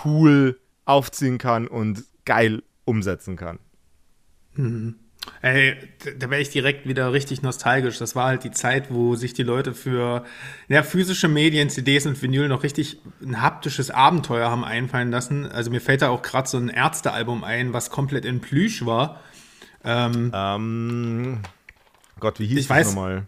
cool 0.04 0.58
aufziehen 0.84 1.38
kann 1.38 1.66
und 1.66 2.04
geil 2.24 2.62
umsetzen 2.84 3.36
kann. 3.36 3.58
Mhm. 4.54 4.96
Ey, 5.42 5.76
da 6.18 6.30
wäre 6.30 6.40
ich 6.40 6.48
direkt 6.48 6.88
wieder 6.88 7.12
richtig 7.12 7.42
nostalgisch. 7.42 7.98
Das 7.98 8.16
war 8.16 8.26
halt 8.26 8.44
die 8.44 8.50
Zeit, 8.50 8.92
wo 8.92 9.16
sich 9.16 9.34
die 9.34 9.42
Leute 9.42 9.74
für 9.74 10.24
ja, 10.68 10.82
physische 10.82 11.28
Medien, 11.28 11.68
CDs 11.68 12.06
und 12.06 12.20
Vinyl 12.20 12.48
noch 12.48 12.62
richtig 12.62 12.98
ein 13.22 13.40
haptisches 13.40 13.90
Abenteuer 13.90 14.50
haben 14.50 14.64
einfallen 14.64 15.10
lassen. 15.10 15.46
Also 15.46 15.70
mir 15.70 15.80
fällt 15.80 16.02
da 16.02 16.08
auch 16.08 16.22
gerade 16.22 16.48
so 16.48 16.56
ein 16.56 16.68
Ärztealbum 16.68 17.44
ein, 17.44 17.72
was 17.72 17.90
komplett 17.90 18.24
in 18.24 18.40
Plüsch 18.40 18.84
war. 18.86 19.20
Ähm, 19.84 20.30
ähm, 20.34 21.38
Gott, 22.18 22.40
wie 22.40 22.46
hieß 22.46 22.58
ich 22.58 22.68
das 22.68 22.76
weiß, 22.76 22.86
nochmal? 22.88 23.26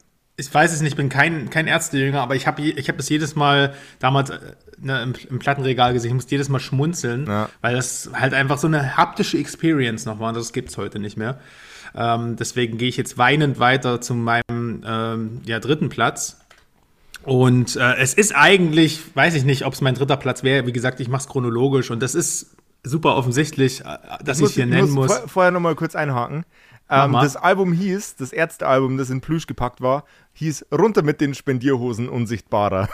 Ich 0.49 0.53
weiß 0.53 0.73
es 0.73 0.81
nicht, 0.81 0.93
ich 0.93 0.97
bin 0.97 1.09
kein, 1.09 1.51
kein 1.51 1.67
Ärztejünger, 1.67 2.21
aber 2.21 2.35
ich 2.35 2.47
habe 2.47 2.63
ich 2.63 2.89
hab 2.89 2.97
das 2.97 3.09
jedes 3.09 3.37
Mal 3.37 3.75
damals 3.99 4.31
äh, 4.31 4.39
ne, 4.79 5.03
im, 5.03 5.15
im, 5.31 5.39
Plattenregal 5.39 5.93
gesehen. 5.93 6.11
Ich 6.11 6.15
muss 6.15 6.31
jedes 6.31 6.49
Mal 6.49 6.61
schmunzeln, 6.61 7.27
ja. 7.27 7.49
weil 7.61 7.77
das 7.77 8.11
halt 8.13 8.35
einfach 8.35 8.59
so 8.59 8.67
eine 8.67 8.97
haptische 8.97 9.39
Experience 9.39 10.05
noch 10.05 10.19
war 10.19 10.29
und 10.29 10.37
das 10.37 10.53
gibt 10.53 10.71
es 10.71 10.79
heute 10.79 10.99
nicht 10.99 11.17
mehr. 11.17 11.39
Ähm, 11.95 12.37
deswegen 12.37 12.79
gehe 12.79 12.89
ich 12.89 12.97
jetzt 12.97 13.19
weinend 13.19 13.59
weiter 13.59 14.01
zu 14.01 14.15
meinem 14.15 14.83
ähm, 14.85 15.41
ja, 15.45 15.61
dritten 15.61 15.89
Platz. 15.89 16.39
Und 17.23 17.77
äh, 17.77 17.95
es 17.99 18.15
ist 18.15 18.35
eigentlich, 18.35 19.01
weiß 19.15 19.35
ich 19.35 19.45
nicht, 19.45 19.65
ob 19.65 19.75
es 19.75 19.81
mein 19.81 19.95
dritter 19.95 20.17
Platz 20.17 20.43
wäre. 20.43 20.67
Wie 20.67 20.73
gesagt, 20.73 20.99
ich 20.99 21.09
mache 21.09 21.23
es 21.23 21.29
chronologisch 21.29 21.91
und 21.91 22.03
das 22.03 22.17
ist 22.17 22.57
super 22.83 23.15
offensichtlich, 23.17 23.83
äh, 23.83 23.99
dass 24.25 24.41
ich 24.41 24.47
es 24.47 24.55
hier 24.55 24.67
nennen 24.67 24.91
muss. 24.91 25.09
muss. 25.09 25.31
Vorher 25.31 25.53
nochmal 25.53 25.77
kurz 25.77 25.95
einhaken. 25.95 26.45
Ähm, 26.93 27.13
das 27.13 27.37
Album 27.37 27.73
hieß, 27.73 28.17
das 28.17 28.33
Ärztealbum, 28.33 28.99
das 28.99 29.09
in 29.09 29.23
Plüsch 29.23 29.47
gepackt 29.47 29.81
war, 29.81 30.05
hieß 30.35 30.67
Runter 30.73 31.03
mit 31.03 31.23
den 31.23 31.35
Spendierhosen 31.35 32.09
unsichtbarer. 32.09 32.89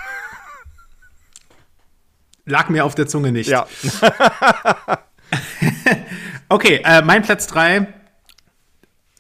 Lag 2.45 2.69
mir 2.69 2.85
auf 2.85 2.95
der 2.95 3.09
Zunge 3.09 3.33
nicht. 3.33 3.50
Ja. 3.50 3.67
okay, 6.49 6.81
äh, 6.85 7.02
mein 7.02 7.23
Platz 7.23 7.49
3 7.49 7.88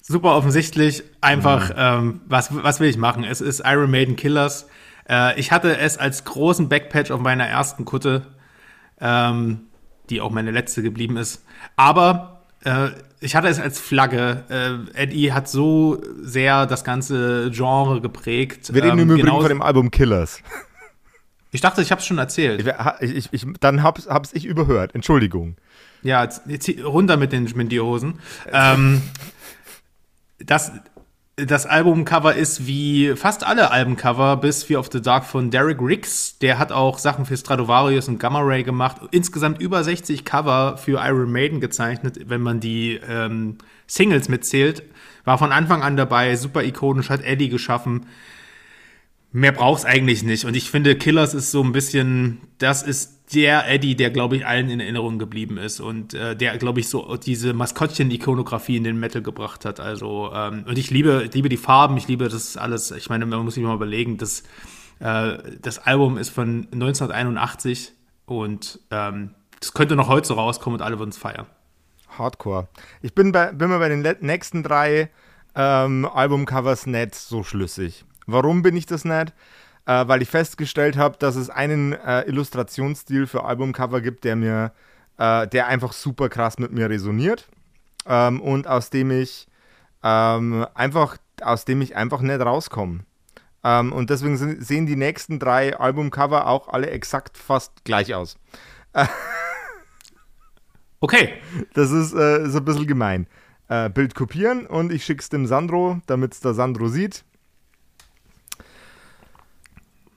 super 0.02 0.36
offensichtlich. 0.36 1.02
Einfach, 1.20 1.70
mhm. 1.70 1.74
ähm, 1.76 2.20
was, 2.26 2.54
was 2.54 2.80
will 2.80 2.88
ich 2.88 2.96
machen? 2.96 3.24
Es 3.24 3.40
ist 3.40 3.62
Iron 3.64 3.90
Maiden 3.90 4.16
Killers. 4.16 4.68
Äh, 5.08 5.38
ich 5.38 5.52
hatte 5.52 5.76
es 5.76 5.98
als 5.98 6.24
großen 6.24 6.68
Backpatch 6.68 7.10
auf 7.10 7.20
meiner 7.20 7.46
ersten 7.46 7.84
Kutte, 7.84 8.26
ähm, 9.00 9.62
die 10.08 10.20
auch 10.20 10.30
meine 10.30 10.52
letzte 10.52 10.82
geblieben 10.82 11.16
ist. 11.16 11.44
Aber 11.76 12.37
ich 13.20 13.36
hatte 13.36 13.48
es 13.48 13.60
als 13.60 13.78
Flagge. 13.78 14.44
Äh, 14.48 15.02
Eddie 15.02 15.32
hat 15.32 15.48
so 15.48 16.02
sehr 16.20 16.66
das 16.66 16.84
ganze 16.84 17.50
Genre 17.50 18.00
geprägt. 18.00 18.72
Wir 18.74 18.82
reden 18.82 18.98
ähm, 18.98 19.10
im 19.10 19.18
Übrigen 19.18 19.40
von 19.40 19.48
dem 19.48 19.62
Album 19.62 19.90
Killers. 19.90 20.42
Ich 21.50 21.60
dachte, 21.60 21.80
ich 21.80 21.90
habe 21.90 22.00
es 22.00 22.06
schon 22.06 22.18
erzählt. 22.18 22.66
Ich, 23.00 23.10
ich, 23.10 23.28
ich, 23.32 23.46
dann 23.60 23.82
hab's, 23.82 24.06
hab's 24.06 24.32
ich 24.34 24.44
überhört. 24.44 24.94
Entschuldigung. 24.94 25.56
Ja, 26.02 26.22
jetzt, 26.22 26.42
jetzt 26.46 26.68
runter 26.84 27.16
mit 27.16 27.32
den 27.32 27.48
Schmindierhosen. 27.48 28.18
ähm, 28.52 29.02
das, 30.38 30.72
das 31.46 31.66
Albumcover 31.66 32.34
ist 32.34 32.66
wie 32.66 33.14
fast 33.14 33.46
alle 33.46 33.70
Albumcover 33.70 34.36
bis 34.38 34.64
Fear 34.64 34.80
of 34.80 34.88
the 34.92 35.00
Dark 35.00 35.24
von 35.24 35.50
Derek 35.50 35.80
Riggs. 35.80 36.36
Der 36.38 36.58
hat 36.58 36.72
auch 36.72 36.98
Sachen 36.98 37.26
für 37.26 37.36
Stradivarius 37.36 38.08
und 38.08 38.18
Gamma 38.18 38.40
Ray 38.40 38.64
gemacht. 38.64 38.96
Insgesamt 39.12 39.60
über 39.60 39.84
60 39.84 40.24
Cover 40.24 40.76
für 40.76 41.00
Iron 41.00 41.30
Maiden 41.30 41.60
gezeichnet, 41.60 42.18
wenn 42.28 42.40
man 42.40 42.58
die 42.58 42.98
ähm, 43.08 43.58
Singles 43.86 44.28
mitzählt. 44.28 44.82
War 45.24 45.38
von 45.38 45.52
Anfang 45.52 45.82
an 45.82 45.96
dabei, 45.96 46.34
super 46.34 46.64
ikonisch, 46.64 47.08
hat 47.08 47.22
Eddie 47.22 47.48
geschaffen. 47.48 48.06
Mehr 49.30 49.52
braucht's 49.52 49.84
eigentlich 49.84 50.24
nicht. 50.24 50.44
Und 50.44 50.56
ich 50.56 50.70
finde, 50.70 50.96
Killers 50.96 51.34
ist 51.34 51.52
so 51.52 51.62
ein 51.62 51.72
bisschen, 51.72 52.40
das 52.58 52.82
ist 52.82 53.17
der 53.34 53.68
Eddie, 53.68 53.94
der, 53.94 54.10
glaube 54.10 54.36
ich, 54.36 54.46
allen 54.46 54.70
in 54.70 54.80
Erinnerung 54.80 55.18
geblieben 55.18 55.58
ist 55.58 55.80
und 55.80 56.14
äh, 56.14 56.34
der, 56.34 56.56
glaube 56.58 56.80
ich, 56.80 56.88
so 56.88 57.16
diese 57.16 57.52
Maskottchen-Ikonografie 57.52 58.76
in 58.76 58.84
den 58.84 58.98
Metal 58.98 59.22
gebracht 59.22 59.64
hat. 59.64 59.80
Also, 59.80 60.30
ähm, 60.34 60.64
und 60.66 60.78
ich 60.78 60.90
liebe, 60.90 61.28
liebe 61.32 61.48
die 61.48 61.56
Farben, 61.56 61.96
ich 61.96 62.08
liebe 62.08 62.28
das 62.28 62.56
alles. 62.56 62.90
Ich 62.90 63.08
meine, 63.10 63.26
man 63.26 63.44
muss 63.44 63.54
sich 63.54 63.64
mal 63.64 63.74
überlegen, 63.74 64.16
dass 64.16 64.44
äh, 65.00 65.38
das 65.60 65.78
Album 65.78 66.16
ist 66.16 66.30
von 66.30 66.68
1981 66.72 67.92
und 68.26 68.80
ähm, 68.90 69.34
das 69.60 69.74
könnte 69.74 69.96
noch 69.96 70.08
heute 70.08 70.28
so 70.28 70.34
rauskommen 70.34 70.80
und 70.80 70.84
alle 70.84 70.98
würden 70.98 71.10
es 71.10 71.18
feiern. 71.18 71.46
Hardcore. 72.16 72.68
Ich 73.02 73.14
bin, 73.14 73.32
bei, 73.32 73.52
bin 73.52 73.68
mir 73.68 73.78
bei 73.78 73.88
den 73.88 74.02
nächsten 74.20 74.62
drei 74.62 75.10
ähm, 75.54 76.06
Albumcovers 76.06 76.86
nicht 76.86 77.14
so 77.14 77.42
schlüssig. 77.42 78.04
Warum 78.26 78.62
bin 78.62 78.76
ich 78.76 78.86
das 78.86 79.04
nicht? 79.04 79.32
Äh, 79.88 80.06
weil 80.06 80.20
ich 80.20 80.28
festgestellt 80.28 80.98
habe, 80.98 81.16
dass 81.18 81.34
es 81.34 81.48
einen 81.48 81.94
äh, 81.94 82.22
Illustrationsstil 82.28 83.26
für 83.26 83.44
Albumcover 83.44 84.02
gibt, 84.02 84.24
der 84.24 84.36
mir, 84.36 84.72
äh, 85.16 85.48
der 85.48 85.66
einfach 85.66 85.94
super 85.94 86.28
krass 86.28 86.58
mit 86.58 86.72
mir 86.72 86.90
resoniert 86.90 87.48
ähm, 88.06 88.42
und 88.42 88.68
aus 88.68 88.90
dem 88.90 89.10
ich 89.10 89.48
ähm, 90.04 90.66
einfach, 90.74 91.16
aus 91.40 91.64
dem 91.64 91.80
ich 91.80 91.96
einfach 91.96 92.20
nicht 92.20 92.38
rauskomme. 92.38 93.00
Ähm, 93.64 93.92
und 93.94 94.10
deswegen 94.10 94.36
sind, 94.36 94.64
sehen 94.64 94.84
die 94.84 94.94
nächsten 94.94 95.38
drei 95.38 95.74
Albumcover 95.74 96.46
auch 96.46 96.68
alle 96.68 96.90
exakt 96.90 97.38
fast 97.38 97.82
gleich 97.84 98.14
aus. 98.14 98.36
okay. 101.00 101.32
Das 101.72 101.90
ist 101.90 102.12
äh, 102.12 102.46
so 102.50 102.58
ein 102.58 102.64
bisschen 102.66 102.86
gemein. 102.86 103.26
Äh, 103.68 103.88
Bild 103.88 104.14
kopieren 104.14 104.66
und 104.66 104.92
ich 104.92 105.04
schicke 105.06 105.22
es 105.22 105.30
dem 105.30 105.46
Sandro, 105.46 106.02
damit 106.06 106.34
es 106.34 106.40
der 106.40 106.52
Sandro 106.52 106.88
sieht. 106.88 107.24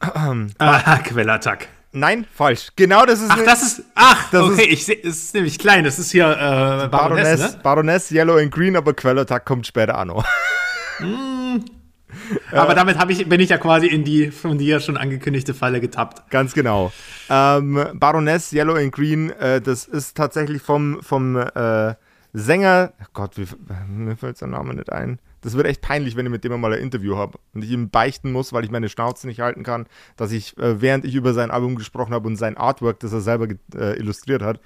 Ah, 0.02 0.98
Quellattack. 1.04 1.68
Nein, 1.94 2.26
falsch. 2.34 2.70
Genau 2.76 3.06
das 3.06 3.22
ist. 3.22 3.32
Ach, 3.32 3.44
das 3.44 3.64
ist. 3.64 3.84
Ach, 3.96 4.32
das 4.32 4.44
okay, 4.44 4.64
ist, 4.64 4.72
ich 4.72 4.86
sehe, 4.86 4.98
es 5.04 5.24
ist 5.24 5.34
nämlich 5.34 5.60
klein. 5.60 5.84
Das 5.84 6.00
ist 6.00 6.12
hier 6.12 6.32
äh, 6.32 6.36
Baroness, 6.38 6.90
Baroness, 6.90 7.40
ne? 7.40 7.60
Baroness, 7.62 8.12
Yellow 8.12 8.38
and 8.38 8.52
Green, 8.52 8.78
aber 8.78 8.94
Quellattack 8.94 9.44
kommt 9.46 9.68
später 9.68 10.00
auch 10.00 10.06
noch. 10.06 10.26
mm. 11.00 11.60
Aber 12.52 12.76
damit 12.76 12.98
ich, 13.10 13.28
bin 13.28 13.40
ich 13.40 13.50
ja 13.50 13.58
quasi 13.58 13.88
in 13.88 14.04
die 14.04 14.32
von 14.32 14.58
dir 14.58 14.80
schon 14.80 14.98
angekündigte 14.98 15.54
Falle 15.54 15.80
getappt. 15.82 16.30
Ganz 16.30 16.54
genau. 16.54 16.92
Ähm, 17.30 17.86
Baroness, 17.94 18.52
Yellow 18.54 18.76
and 18.76 18.92
Green, 18.92 19.30
äh, 19.32 19.62
das 19.62 19.86
ist 19.86 20.16
tatsächlich 20.18 20.62
vom, 20.62 21.02
vom 21.02 21.38
äh, 21.38 21.96
Sänger. 22.34 22.94
Gott, 23.14 23.38
wie, 23.38 23.48
mir 23.88 24.16
fällt 24.16 24.38
sein 24.38 24.52
Name 24.52 24.74
nicht 24.74 24.92
ein. 24.92 25.20
Das 25.42 25.56
wird 25.56 25.68
echt 25.68 25.82
peinlich, 25.82 26.16
wenn 26.16 26.26
ich 26.26 26.32
mit 26.32 26.44
dem 26.44 26.60
mal 26.60 26.74
ein 26.74 26.80
Interview 26.80 27.18
habe 27.18 27.40
und 27.54 27.64
ich 27.64 27.72
ihm 27.72 27.90
beichten 27.90 28.32
muss, 28.32 28.54
weil 28.54 28.64
ich 28.64 28.72
meine 28.72 28.90
Schnauze 28.90 29.28
nicht 29.28 29.40
halten 29.40 29.64
kann, 29.64 29.88
dass 30.16 30.32
ich, 30.32 30.58
äh, 30.58 30.82
während 30.82 31.04
ich 31.04 31.16
über 31.16 31.34
sein 31.34 31.52
Album 31.52 31.76
gesprochen 31.76 32.14
habe 32.14 32.28
und 32.28 32.36
sein 32.36 32.58
Artwork, 32.58 33.00
das 33.00 33.12
er 33.12 33.22
selber 33.22 33.48
äh, 33.76 33.98
illustriert 33.98 34.44
hat, 34.44 34.62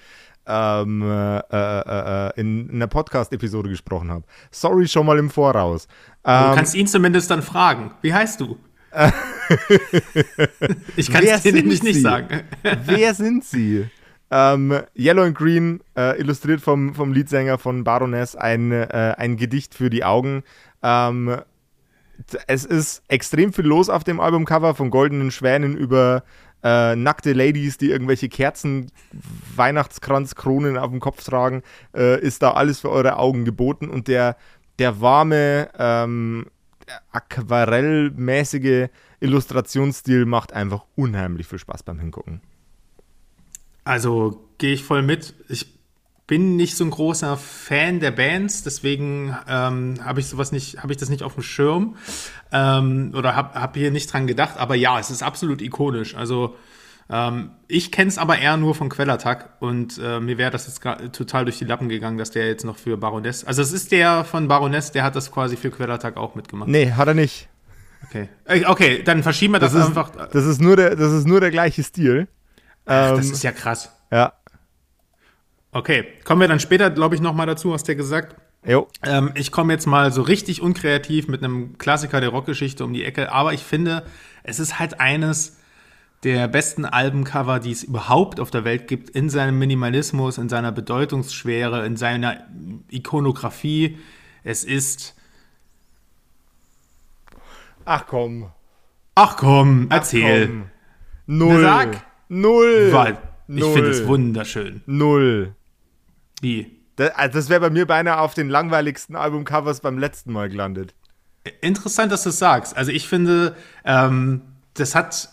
ähm, 0.47 1.01
äh, 1.01 1.37
äh, 1.37 2.27
äh 2.27 2.39
in, 2.39 2.69
in 2.69 2.75
einer 2.75 2.87
Podcast-Episode 2.87 3.69
gesprochen 3.69 4.11
habe. 4.11 4.25
Sorry 4.51 4.87
schon 4.87 5.05
mal 5.05 5.17
im 5.17 5.29
Voraus. 5.29 5.87
Ähm, 6.23 6.49
du 6.49 6.55
kannst 6.55 6.75
ihn 6.75 6.87
zumindest 6.87 7.31
dann 7.31 7.41
fragen. 7.41 7.91
Wie 8.01 8.13
heißt 8.13 8.41
du? 8.41 8.57
ich 10.95 11.11
kann 11.11 11.23
es 11.23 11.41
dir 11.41 11.51
nämlich 11.51 11.83
nicht 11.83 12.01
sagen. 12.01 12.43
Wer 12.85 13.13
sind 13.13 13.43
Sie? 13.43 13.89
Ähm, 14.37 14.81
Yellow 14.97 15.23
and 15.23 15.37
Green, 15.37 15.79
äh, 15.95 16.19
illustriert 16.19 16.59
vom, 16.59 16.93
vom 16.93 17.13
Leadsänger 17.13 17.57
von 17.57 17.85
Baroness, 17.85 18.35
ein, 18.35 18.73
äh, 18.73 19.15
ein 19.17 19.37
Gedicht 19.37 19.73
für 19.73 19.89
die 19.89 20.03
Augen. 20.03 20.43
Ähm, 20.83 21.37
es 22.45 22.65
ist 22.65 23.01
extrem 23.07 23.53
viel 23.53 23.65
los 23.65 23.87
auf 23.87 24.03
dem 24.03 24.19
Albumcover, 24.19 24.75
von 24.75 24.89
goldenen 24.89 25.31
Schwänen 25.31 25.77
über 25.77 26.23
äh, 26.63 26.97
nackte 26.97 27.31
Ladies, 27.31 27.77
die 27.77 27.89
irgendwelche 27.89 28.27
Kerzen, 28.27 28.91
Weihnachtskranzkronen 29.55 30.77
auf 30.77 30.91
dem 30.91 30.99
Kopf 30.99 31.23
tragen, 31.23 31.63
äh, 31.95 32.19
ist 32.19 32.43
da 32.43 32.51
alles 32.51 32.81
für 32.81 32.89
eure 32.89 33.17
Augen 33.17 33.45
geboten. 33.45 33.89
Und 33.89 34.09
der, 34.09 34.35
der 34.79 34.99
warme, 34.99 35.69
ähm, 35.79 36.47
aquarellmäßige 37.13 38.89
Illustrationsstil 39.21 40.25
macht 40.25 40.51
einfach 40.51 40.83
unheimlich 40.95 41.47
viel 41.47 41.59
Spaß 41.59 41.83
beim 41.83 41.99
Hingucken. 41.99 42.41
Also 43.85 44.45
gehe 44.57 44.73
ich 44.73 44.83
voll 44.83 45.03
mit. 45.03 45.33
Ich 45.47 45.67
bin 46.27 46.55
nicht 46.55 46.75
so 46.75 46.83
ein 46.83 46.89
großer 46.89 47.37
Fan 47.37 47.99
der 47.99 48.11
Bands, 48.11 48.63
deswegen 48.63 49.37
ähm, 49.47 49.99
habe 50.03 50.19
ich 50.19 50.25
sowas 50.25 50.51
nicht, 50.51 50.81
habe 50.81 50.91
ich 50.91 50.97
das 50.97 51.09
nicht 51.09 51.21
auf 51.21 51.35
dem 51.35 51.43
Schirm 51.43 51.95
ähm, 52.51 53.13
oder 53.15 53.35
habe 53.35 53.59
hab 53.59 53.77
hier 53.77 53.91
nicht 53.91 54.11
dran 54.11 54.25
gedacht. 54.25 54.57
Aber 54.57 54.75
ja, 54.75 54.99
es 54.99 55.11
ist 55.11 55.21
absolut 55.21 55.61
ikonisch. 55.61 56.15
Also 56.15 56.55
ähm, 57.11 57.51
ich 57.67 57.91
kenne 57.91 58.07
es 58.07 58.17
aber 58.17 58.39
eher 58.39 58.57
nur 58.57 58.73
von 58.73 58.89
Quellattack 58.89 59.57
und 59.59 59.99
äh, 60.03 60.19
mir 60.19 60.39
wäre 60.39 60.49
das 60.49 60.65
jetzt 60.65 60.81
total 61.15 61.45
durch 61.45 61.59
die 61.59 61.65
Lappen 61.65 61.89
gegangen, 61.89 62.17
dass 62.17 62.31
der 62.31 62.47
jetzt 62.47 62.65
noch 62.65 62.77
für 62.77 62.97
Baroness. 62.97 63.43
Also 63.43 63.61
es 63.61 63.71
ist 63.71 63.91
der 63.91 64.23
von 64.23 64.47
Baroness, 64.47 64.91
der 64.91 65.03
hat 65.03 65.15
das 65.15 65.31
quasi 65.31 65.57
für 65.57 65.69
Quellattack 65.69 66.17
auch 66.17 66.33
mitgemacht. 66.33 66.69
Nee, 66.69 66.91
hat 66.91 67.07
er 67.07 67.13
nicht. 67.13 67.49
Okay, 68.03 68.29
äh, 68.45 68.65
okay, 68.65 69.03
dann 69.03 69.21
verschieben 69.21 69.53
wir 69.53 69.59
das, 69.59 69.73
das 69.73 69.83
ist, 69.83 69.87
einfach. 69.89 70.11
Das 70.31 70.45
ist 70.45 70.59
nur 70.59 70.75
der, 70.75 70.95
das 70.95 71.11
ist 71.13 71.27
nur 71.27 71.39
der 71.39 71.51
gleiche 71.51 71.83
Stil. 71.83 72.27
Ach, 72.85 73.15
das 73.15 73.27
ähm, 73.27 73.33
ist 73.33 73.43
ja 73.43 73.51
krass. 73.51 73.91
Ja. 74.11 74.33
Okay, 75.71 76.05
kommen 76.23 76.41
wir 76.41 76.47
dann 76.47 76.59
später, 76.59 76.89
glaube 76.89 77.15
ich, 77.15 77.21
nochmal 77.21 77.47
dazu, 77.47 77.73
hast 77.73 77.87
du 77.87 77.91
ja 77.91 77.97
gesagt. 77.97 78.35
Jo. 78.65 78.87
Ähm, 79.03 79.31
ich 79.35 79.51
komme 79.51 79.73
jetzt 79.73 79.85
mal 79.85 80.11
so 80.11 80.21
richtig 80.21 80.61
unkreativ 80.61 81.27
mit 81.27 81.43
einem 81.43 81.77
Klassiker 81.77 82.21
der 82.21 82.29
Rockgeschichte 82.29 82.83
um 82.83 82.93
die 82.93 83.03
Ecke, 83.03 83.31
aber 83.31 83.53
ich 83.53 83.63
finde, 83.63 84.03
es 84.43 84.59
ist 84.59 84.79
halt 84.79 84.99
eines 84.99 85.57
der 86.23 86.47
besten 86.47 86.85
Albencover, 86.85 87.59
die 87.59 87.71
es 87.71 87.83
überhaupt 87.83 88.39
auf 88.39 88.49
der 88.49 88.63
Welt 88.63 88.87
gibt, 88.87 89.11
in 89.11 89.29
seinem 89.29 89.59
Minimalismus, 89.59 90.39
in 90.39 90.49
seiner 90.49 90.71
Bedeutungsschwere, 90.71 91.85
in 91.85 91.97
seiner 91.97 92.47
Ikonografie. 92.89 93.99
Es 94.43 94.63
ist. 94.63 95.15
Ach 97.83 98.07
komm. 98.07 98.49
Ach 99.13 99.37
komm, 99.37 99.87
erzähl. 99.91 100.43
Ach 100.43 100.47
komm. 100.47 100.69
Null. 101.27 101.61
Na, 101.61 101.77
sag. 101.83 102.05
Null. 102.27 102.89
Weil 102.91 103.17
ich 103.47 103.63
finde 103.63 103.89
es 103.89 104.07
wunderschön. 104.07 104.81
Null. 104.85 105.53
Wie? 106.41 106.71
Das, 106.95 107.11
also 107.15 107.39
das 107.39 107.49
wäre 107.49 107.61
bei 107.61 107.69
mir 107.69 107.85
beinahe 107.85 108.19
auf 108.19 108.33
den 108.33 108.49
langweiligsten 108.49 109.15
Albumcovers 109.15 109.81
beim 109.81 109.97
letzten 109.97 110.31
Mal 110.31 110.49
gelandet. 110.49 110.93
Interessant, 111.61 112.11
dass 112.11 112.23
du 112.23 112.29
es 112.29 112.39
sagst. 112.39 112.75
Also 112.75 112.91
ich 112.91 113.07
finde, 113.07 113.55
ähm, 113.83 114.41
das 114.73 114.95
hat, 114.95 115.29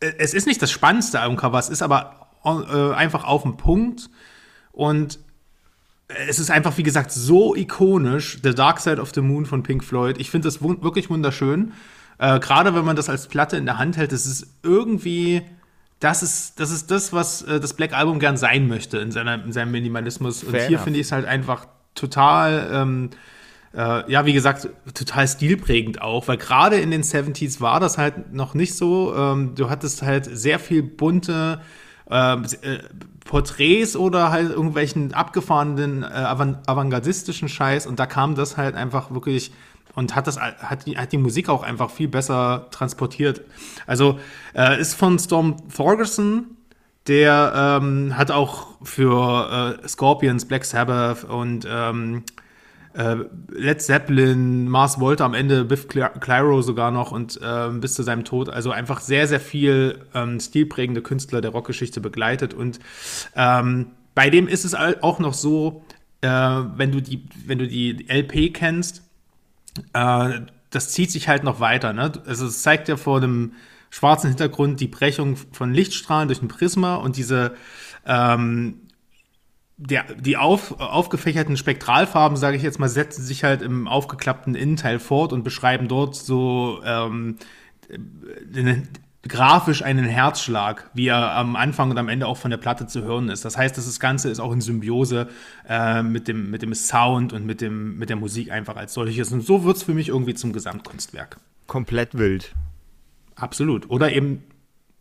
es 0.00 0.34
ist 0.34 0.46
nicht 0.46 0.60
das 0.60 0.70
spannendste 0.70 1.20
Albumcover, 1.20 1.58
es 1.58 1.68
ist 1.68 1.82
aber 1.82 2.28
äh, 2.44 2.94
einfach 2.94 3.24
auf 3.24 3.42
den 3.42 3.56
Punkt 3.56 4.10
und 4.72 5.20
es 6.08 6.38
ist 6.38 6.50
einfach, 6.50 6.76
wie 6.78 6.82
gesagt, 6.82 7.12
so 7.12 7.54
ikonisch, 7.54 8.38
The 8.42 8.54
Dark 8.54 8.80
Side 8.80 9.00
of 9.00 9.12
the 9.14 9.20
Moon 9.20 9.46
von 9.46 9.62
Pink 9.62 9.84
Floyd. 9.84 10.18
Ich 10.18 10.30
finde 10.30 10.48
das 10.48 10.60
wirklich 10.62 11.08
wunderschön. 11.10 11.72
Äh, 12.18 12.40
Gerade 12.40 12.74
wenn 12.74 12.84
man 12.84 12.96
das 12.96 13.08
als 13.08 13.28
Platte 13.28 13.56
in 13.56 13.64
der 13.64 13.78
Hand 13.78 13.96
hält, 13.96 14.10
das 14.10 14.26
ist 14.26 14.46
irgendwie, 14.62 15.42
das 16.00 16.22
ist 16.22 16.58
das, 16.58 16.70
ist 16.70 16.90
das 16.90 17.12
was 17.12 17.42
äh, 17.42 17.60
das 17.60 17.74
Black 17.74 17.92
Album 17.92 18.18
gern 18.18 18.36
sein 18.36 18.66
möchte 18.66 18.98
in, 18.98 19.10
seiner, 19.12 19.44
in 19.44 19.52
seinem 19.52 19.70
Minimalismus. 19.70 20.42
Und 20.42 20.56
hier 20.56 20.78
finde 20.78 20.98
ich 20.98 21.06
es 21.06 21.12
halt 21.12 21.26
einfach 21.26 21.66
total 21.94 22.70
ähm, 22.72 23.10
äh, 23.74 24.10
ja, 24.10 24.26
wie 24.26 24.32
gesagt, 24.32 24.68
total 24.94 25.28
stilprägend 25.28 26.02
auch, 26.02 26.26
weil 26.26 26.38
gerade 26.38 26.76
in 26.76 26.90
den 26.90 27.02
70s 27.02 27.60
war 27.60 27.78
das 27.78 27.98
halt 27.98 28.32
noch 28.32 28.54
nicht 28.54 28.74
so. 28.74 29.14
Ähm, 29.14 29.54
du 29.54 29.70
hattest 29.70 30.02
halt 30.02 30.24
sehr 30.24 30.58
viel 30.58 30.82
bunte 30.82 31.60
ähm, 32.10 32.44
äh, 32.62 32.78
Porträts 33.24 33.94
oder 33.94 34.32
halt 34.32 34.50
irgendwelchen 34.50 35.14
abgefahrenen 35.14 36.02
äh, 36.02 36.06
avantgardistischen 36.06 37.48
Scheiß 37.48 37.86
und 37.86 38.00
da 38.00 38.06
kam 38.06 38.34
das 38.34 38.56
halt 38.56 38.74
einfach 38.74 39.12
wirklich 39.12 39.52
und 39.94 40.14
hat 40.14 40.26
das 40.26 40.40
hat 40.40 40.86
die, 40.86 40.96
hat 40.96 41.12
die 41.12 41.18
Musik 41.18 41.48
auch 41.48 41.62
einfach 41.62 41.90
viel 41.90 42.08
besser 42.08 42.68
transportiert. 42.70 43.42
Also 43.86 44.18
äh, 44.54 44.80
ist 44.80 44.94
von 44.94 45.18
Storm 45.18 45.56
Thorgerson, 45.74 46.56
der 47.06 47.80
ähm, 47.82 48.16
hat 48.16 48.30
auch 48.30 48.68
für 48.82 49.78
äh, 49.82 49.88
Scorpions, 49.88 50.46
Black 50.46 50.64
Sabbath 50.64 51.24
und 51.24 51.66
ähm, 51.68 52.24
äh, 52.94 53.16
Led 53.50 53.80
Zeppelin, 53.80 54.68
Mars 54.68 55.00
Volta 55.00 55.24
am 55.24 55.34
Ende, 55.34 55.64
Biff 55.64 55.88
Clyro 55.88 56.62
sogar 56.62 56.90
noch 56.90 57.12
und 57.12 57.40
äh, 57.42 57.68
bis 57.70 57.94
zu 57.94 58.02
seinem 58.02 58.24
Tod. 58.24 58.48
Also 58.48 58.70
einfach 58.70 59.00
sehr, 59.00 59.26
sehr 59.28 59.40
viel 59.40 60.00
ähm, 60.14 60.40
stilprägende 60.40 61.02
Künstler 61.02 61.40
der 61.40 61.52
Rockgeschichte 61.52 62.00
begleitet. 62.00 62.52
Und 62.52 62.80
ähm, 63.36 63.92
bei 64.14 64.28
dem 64.30 64.48
ist 64.48 64.64
es 64.64 64.74
auch 64.74 65.18
noch 65.20 65.34
so, 65.34 65.84
äh, 66.20 66.28
wenn, 66.28 66.92
du 66.92 67.00
die, 67.00 67.24
wenn 67.46 67.58
du 67.58 67.66
die 67.66 68.06
LP 68.08 68.52
kennst, 68.52 69.02
äh, 69.92 70.40
das 70.70 70.90
zieht 70.90 71.10
sich 71.10 71.28
halt 71.28 71.44
noch 71.44 71.60
weiter. 71.60 71.92
Ne? 71.92 72.12
Also 72.26 72.46
es 72.46 72.62
zeigt 72.62 72.88
ja 72.88 72.96
vor 72.96 73.20
dem 73.20 73.54
schwarzen 73.90 74.28
Hintergrund 74.28 74.80
die 74.80 74.88
Brechung 74.88 75.36
von 75.36 75.74
Lichtstrahlen 75.74 76.28
durch 76.28 76.42
ein 76.42 76.48
Prisma 76.48 76.94
und 76.96 77.16
diese 77.16 77.54
ähm, 78.06 78.82
der, 79.82 80.04
die 80.14 80.36
auf, 80.36 80.78
aufgefächerten 80.78 81.56
Spektralfarben, 81.56 82.36
sage 82.36 82.56
ich 82.56 82.62
jetzt 82.62 82.78
mal, 82.78 82.90
setzen 82.90 83.22
sich 83.22 83.44
halt 83.44 83.62
im 83.62 83.88
aufgeklappten 83.88 84.54
Innenteil 84.54 84.98
fort 84.98 85.32
und 85.32 85.42
beschreiben 85.42 85.88
dort 85.88 86.14
so 86.14 86.82
ähm, 86.84 87.36
grafisch 89.28 89.82
einen 89.82 90.04
Herzschlag, 90.04 90.90
wie 90.94 91.08
er 91.08 91.36
am 91.36 91.54
Anfang 91.56 91.90
und 91.90 91.98
am 91.98 92.08
Ende 92.08 92.26
auch 92.26 92.38
von 92.38 92.50
der 92.50 92.58
Platte 92.58 92.86
zu 92.86 93.02
hören 93.02 93.28
ist. 93.28 93.44
Das 93.44 93.56
heißt, 93.56 93.76
das 93.76 94.00
Ganze 94.00 94.30
ist 94.30 94.40
auch 94.40 94.52
in 94.52 94.60
Symbiose 94.60 95.28
äh, 95.68 96.02
mit, 96.02 96.26
dem, 96.26 96.50
mit 96.50 96.62
dem 96.62 96.74
Sound 96.74 97.32
und 97.32 97.44
mit, 97.44 97.60
dem, 97.60 97.98
mit 97.98 98.08
der 98.08 98.16
Musik 98.16 98.50
einfach 98.50 98.76
als 98.76 98.94
solches. 98.94 99.32
Und 99.32 99.42
so 99.42 99.64
wird 99.64 99.76
es 99.76 99.82
für 99.82 99.92
mich 99.92 100.08
irgendwie 100.08 100.34
zum 100.34 100.52
Gesamtkunstwerk. 100.52 101.36
Komplett 101.66 102.16
wild. 102.16 102.54
Absolut. 103.34 103.90
Oder 103.90 104.12
eben 104.12 104.42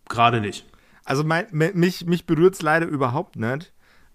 gerade 0.10 0.42
nicht. 0.42 0.66
Also 1.06 1.24
mein, 1.24 1.46
mich, 1.52 2.06
mich 2.06 2.26
berührt 2.26 2.56
es 2.56 2.62
leider 2.62 2.88
überhaupt 2.88 3.38
nicht. 3.38 3.72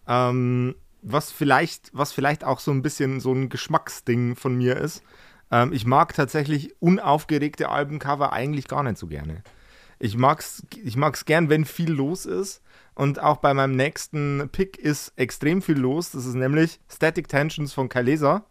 Ähm, 0.06 0.74
was 1.00 1.30
vielleicht, 1.30 1.90
was 1.92 2.12
vielleicht 2.12 2.44
auch 2.44 2.60
so 2.60 2.70
ein 2.70 2.82
bisschen 2.82 3.20
so 3.20 3.32
ein 3.32 3.48
Geschmacksding 3.48 4.36
von 4.36 4.56
mir 4.56 4.76
ist. 4.76 5.02
Ähm, 5.50 5.72
ich 5.72 5.86
mag 5.86 6.14
tatsächlich 6.14 6.74
unaufgeregte 6.80 7.68
Albencover 7.68 8.32
eigentlich 8.32 8.68
gar 8.68 8.82
nicht 8.82 8.98
so 8.98 9.06
gerne. 9.06 9.42
Ich 9.98 10.16
mag's, 10.16 10.62
ich 10.82 10.96
mag's 10.96 11.24
gern, 11.24 11.48
wenn 11.48 11.64
viel 11.64 11.92
los 11.92 12.26
ist. 12.26 12.62
Und 12.94 13.20
auch 13.20 13.38
bei 13.38 13.52
meinem 13.54 13.74
nächsten 13.74 14.48
Pick 14.52 14.78
ist 14.78 15.12
extrem 15.16 15.62
viel 15.62 15.78
los. 15.78 16.12
Das 16.12 16.26
ist 16.26 16.34
nämlich 16.34 16.80
Static 16.88 17.28
Tensions 17.28 17.72
von 17.72 17.88
Kalesa. 17.88 18.44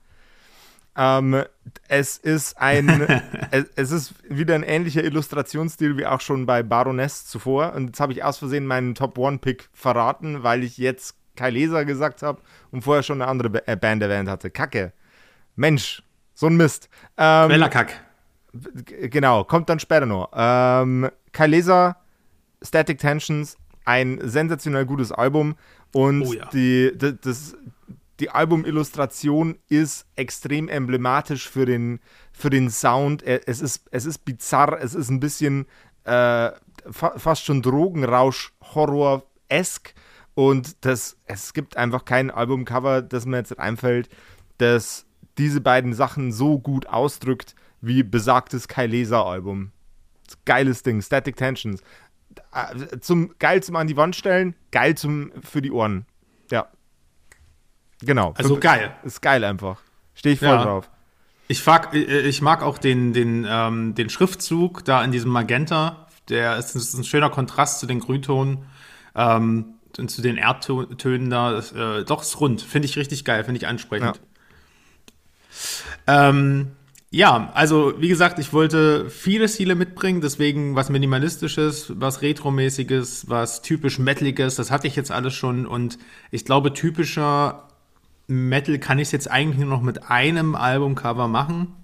Ähm, 0.95 1.43
es 1.87 2.17
ist 2.17 2.57
ein, 2.57 3.01
es, 3.51 3.65
es, 3.75 3.91
ist 3.91 4.13
wieder 4.29 4.55
ein 4.55 4.63
ähnlicher 4.63 5.03
Illustrationsstil 5.03 5.97
wie 5.97 6.05
auch 6.05 6.21
schon 6.21 6.45
bei 6.45 6.61
Baroness 6.61 7.25
zuvor. 7.25 7.73
Und 7.73 7.87
jetzt 7.87 7.99
habe 7.99 8.13
ich 8.13 8.23
aus 8.23 8.37
Versehen 8.37 8.67
meinen 8.67 8.95
Top 8.95 9.17
One 9.17 9.39
Pick 9.39 9.69
verraten, 9.73 10.43
weil 10.43 10.63
ich 10.63 10.77
jetzt 10.77 11.15
Kai 11.35 11.49
Leser 11.49 11.85
gesagt 11.85 12.21
habe 12.21 12.41
und 12.71 12.83
vorher 12.83 13.01
schon 13.01 13.21
eine 13.21 13.29
andere 13.29 13.65
äh, 13.67 13.75
Band 13.75 14.03
erwähnt 14.03 14.29
hatte. 14.29 14.51
Kacke. 14.51 14.93
Mensch, 15.55 16.03
so 16.33 16.47
ein 16.47 16.57
Mist. 16.57 16.89
Ähm, 17.17 17.49
Quellerkack. 17.49 18.01
Genau, 18.85 19.43
kommt 19.45 19.69
dann 19.69 19.79
später 19.79 20.05
noch. 20.05 20.29
Ähm, 20.35 21.09
Kai 21.33 21.47
Leser, 21.47 21.97
Static 22.61 22.99
Tensions, 22.99 23.57
ein 23.85 24.19
sensationell 24.23 24.85
gutes 24.85 25.11
Album 25.11 25.55
und 25.93 26.21
oh 26.23 26.31
ja. 26.33 26.45
die, 26.53 26.93
das, 26.95 27.15
das, 27.21 27.57
die 28.19 28.29
Albumillustration 28.29 29.57
ist 29.67 30.05
extrem 30.15 30.69
emblematisch 30.69 31.49
für 31.49 31.65
den, 31.65 31.99
für 32.31 32.49
den 32.49 32.69
Sound. 32.69 33.23
Es 33.23 33.59
ist, 33.59 33.87
es 33.91 34.05
ist 34.05 34.23
bizarr, 34.23 34.79
es 34.81 34.95
ist 34.95 35.09
ein 35.09 35.19
bisschen 35.19 35.65
äh, 36.05 36.51
fa 36.89 37.17
fast 37.17 37.43
schon 37.43 37.61
Drogenrausch-Horror-esk 37.61 39.93
und 40.35 40.85
das, 40.85 41.17
es 41.25 41.53
gibt 41.53 41.75
einfach 41.77 42.05
kein 42.05 42.31
Albumcover, 42.31 43.01
das 43.01 43.25
mir 43.25 43.35
jetzt 43.37 43.59
einfällt, 43.59 44.07
das 44.57 45.05
diese 45.37 45.61
beiden 45.61 45.93
Sachen 45.93 46.31
so 46.31 46.59
gut 46.59 46.87
ausdrückt 46.87 47.55
wie 47.81 48.03
besagtes 48.03 48.69
Kai 48.69 48.85
Leser 48.85 49.25
Album. 49.25 49.72
Geiles 50.45 50.83
Ding, 50.83 51.01
Static 51.01 51.35
Tensions. 51.35 51.81
Äh, 52.53 52.99
zum, 52.99 53.33
geil 53.39 53.61
zum 53.63 53.75
an 53.75 53.87
die 53.87 53.97
Wand 53.97 54.15
stellen, 54.15 54.55
geil 54.71 54.95
zum 54.95 55.31
für 55.41 55.61
die 55.61 55.71
Ohren. 55.71 56.05
Ja. 56.51 56.67
Genau. 58.01 58.33
Also 58.37 58.59
geil. 58.59 58.95
Ist 59.03 59.21
geil 59.21 59.43
einfach. 59.43 59.81
Stehe 60.15 60.33
ich 60.33 60.39
voll 60.39 60.49
ja. 60.49 60.63
drauf. 60.63 60.89
Ich 61.47 61.65
mag, 61.65 61.93
äh, 61.93 62.21
ich 62.21 62.41
mag 62.41 62.61
auch 62.63 62.77
den, 62.77 63.13
den, 63.13 63.45
ähm, 63.47 63.95
den 63.95 64.09
Schriftzug 64.09 64.85
da 64.85 65.03
in 65.03 65.11
diesem 65.11 65.31
Magenta. 65.31 66.07
Der 66.29 66.57
ist, 66.57 66.75
ist 66.75 66.93
ein 66.93 67.03
schöner 67.03 67.29
Kontrast 67.29 67.79
zu 67.79 67.85
den 67.85 67.99
Grüntonen. 67.99 68.65
Ähm, 69.15 69.75
und 69.97 70.09
zu 70.09 70.21
den 70.21 70.37
Erdtönen 70.37 71.29
da, 71.29 71.59
äh, 71.59 72.03
doch, 72.03 72.23
ist 72.23 72.39
rund. 72.39 72.61
Finde 72.61 72.87
ich 72.87 72.97
richtig 72.97 73.25
geil, 73.25 73.43
finde 73.43 73.59
ich 73.59 73.67
ansprechend. 73.67 74.19
Ja. 76.07 76.29
Ähm, 76.29 76.71
ja, 77.13 77.51
also 77.53 77.93
wie 78.01 78.07
gesagt, 78.07 78.39
ich 78.39 78.53
wollte 78.53 79.07
viele 79.07 79.47
Stile 79.47 79.75
mitbringen, 79.75 80.19
deswegen 80.19 80.75
was 80.75 80.89
Minimalistisches, 80.89 81.93
was 81.95 82.23
Retromäßiges, 82.23 83.29
was 83.29 83.61
typisch 83.61 83.99
Metaliges, 83.99 84.55
das 84.55 84.71
hatte 84.71 84.87
ich 84.87 84.95
jetzt 84.95 85.11
alles 85.11 85.35
schon 85.35 85.67
und 85.67 85.99
ich 86.31 86.43
glaube, 86.43 86.73
typischer 86.73 87.67
Metal 88.25 88.79
kann 88.79 88.97
ich 88.97 89.09
es 89.09 89.11
jetzt 89.11 89.29
eigentlich 89.29 89.59
nur 89.59 89.69
noch 89.69 89.83
mit 89.83 90.09
einem 90.09 90.55
Albumcover 90.55 91.27
machen. 91.27 91.75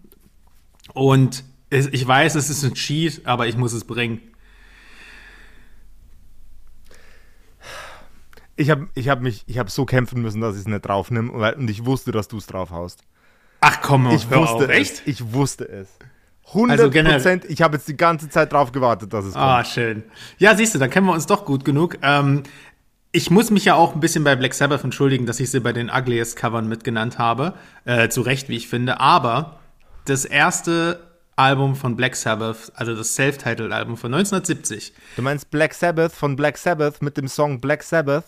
Und 0.96 1.44
ich 1.70 2.08
weiß, 2.08 2.34
es 2.34 2.50
ist 2.50 2.64
ein 2.64 2.74
Cheat, 2.74 3.28
aber 3.28 3.46
ich 3.46 3.56
muss 3.56 3.74
es 3.74 3.86
bringen. 3.86 4.22
Ich 8.56 8.72
habe 8.72 8.90
ich 8.96 9.10
hab 9.10 9.22
mich, 9.22 9.44
ich 9.46 9.60
habe 9.60 9.70
so 9.70 9.86
kämpfen 9.86 10.24
müssen, 10.24 10.42
dass 10.42 10.56
ich 10.56 10.62
es 10.62 10.68
nicht 10.68 10.88
drauf 10.88 11.12
nehme 11.12 11.32
und 11.32 11.70
ich 11.70 11.86
wusste, 11.86 12.12
dass 12.12 12.28
du 12.28 12.38
es 12.38 12.48
drauf 12.48 12.72
haust. 12.72 13.04
Ach 13.62 13.82
komm, 13.82 14.10
ich 14.12 14.30
wusste 14.30 14.66
auf. 14.66 14.70
echt? 14.70 15.02
Ich 15.06 15.34
wusste 15.34 15.68
es. 15.68 15.90
100 16.48 16.80
also 16.80 16.92
Prozent. 16.92 17.46
Ich 17.46 17.62
habe 17.62 17.78
jetzt 17.78 17.88
die 17.88 17.98
ganze 17.98 18.30
Zeit 18.30 18.54
drauf 18.54 18.72
gewartet, 18.72 19.14
dass 19.14 19.26
es 19.26 19.34
kommt. 19.34 19.46
Ah, 19.46 19.64
schön. 19.64 20.04
Ja, 20.38 20.56
siehst 20.56 20.74
du, 20.74 20.80
dann 20.80 20.90
kennen 20.90 21.06
wir 21.06 21.14
uns 21.14 21.28
doch 21.28 21.46
gut 21.46 21.64
genug. 21.64 21.98
Ähm, 22.02 22.44
ich 23.12 23.30
muss 23.30 23.52
mich 23.52 23.66
ja 23.66 23.76
auch 23.76 23.94
ein 23.94 24.00
bisschen 24.00 24.24
bei 24.24 24.36
Black 24.36 24.54
Sabbath 24.54 24.84
entschuldigen, 24.84 25.26
dass 25.26 25.40
ich 25.40 25.52
sie 25.52 25.60
bei 25.60 25.74
den 25.74 25.90
Ugliest 25.90 26.36
Covern 26.36 26.68
mitgenannt 26.68 27.20
habe. 27.20 27.54
Äh, 27.86 28.10
zu 28.10 28.22
Recht, 28.22 28.50
wie 28.50 28.56
ich 28.56 28.68
finde. 28.68 29.00
Aber 29.00 29.60
das 30.06 30.26
erste 30.26 31.08
Album 31.36 31.76
von 31.76 31.96
Black 31.96 32.16
Sabbath, 32.16 32.72
also 32.76 32.96
das 32.96 33.16
Self-Titled-Album 33.16 33.98
von 33.98 34.14
1970. 34.14 34.94
Du 35.16 35.22
meinst 35.22 35.50
Black 35.52 35.74
Sabbath 35.74 36.12
von 36.12 36.36
Black 36.36 36.58
Sabbath 36.58 37.02
mit 37.02 37.16
dem 37.18 37.28
Song 37.28 37.62
Black 37.62 37.84
Sabbath? 37.84 38.26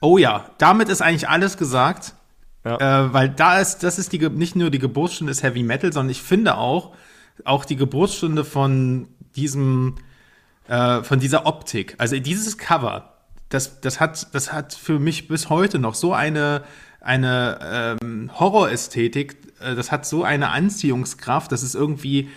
Oh 0.00 0.18
ja, 0.18 0.50
damit 0.58 0.88
ist 0.88 1.02
eigentlich 1.02 1.28
alles 1.28 1.56
gesagt. 1.56 2.14
Ja. 2.64 3.06
Äh, 3.06 3.12
weil 3.12 3.28
da 3.28 3.60
ist, 3.60 3.82
das 3.82 3.98
ist 3.98 4.12
die, 4.12 4.18
nicht 4.30 4.56
nur 4.56 4.70
die 4.70 4.78
Geburtsstunde 4.78 5.30
des 5.30 5.42
Heavy 5.42 5.62
Metal, 5.62 5.92
sondern 5.92 6.10
ich 6.10 6.22
finde 6.22 6.56
auch, 6.56 6.94
auch 7.44 7.64
die 7.64 7.76
Geburtsstunde 7.76 8.44
von 8.44 9.08
diesem, 9.36 9.96
äh, 10.68 11.02
von 11.02 11.20
dieser 11.20 11.46
Optik. 11.46 11.94
Also 11.98 12.18
dieses 12.18 12.56
Cover, 12.56 13.14
das, 13.50 13.80
das 13.80 14.00
hat, 14.00 14.34
das 14.34 14.52
hat 14.52 14.72
für 14.72 14.98
mich 14.98 15.28
bis 15.28 15.50
heute 15.50 15.78
noch 15.78 15.94
so 15.94 16.14
eine, 16.14 16.64
eine 17.00 17.98
ähm, 18.02 18.30
Horrorästhetik, 18.38 19.36
äh, 19.60 19.74
das 19.74 19.92
hat 19.92 20.06
so 20.06 20.24
eine 20.24 20.50
Anziehungskraft, 20.50 21.52
das 21.52 21.62
ist 21.62 21.74
irgendwie 21.74 22.30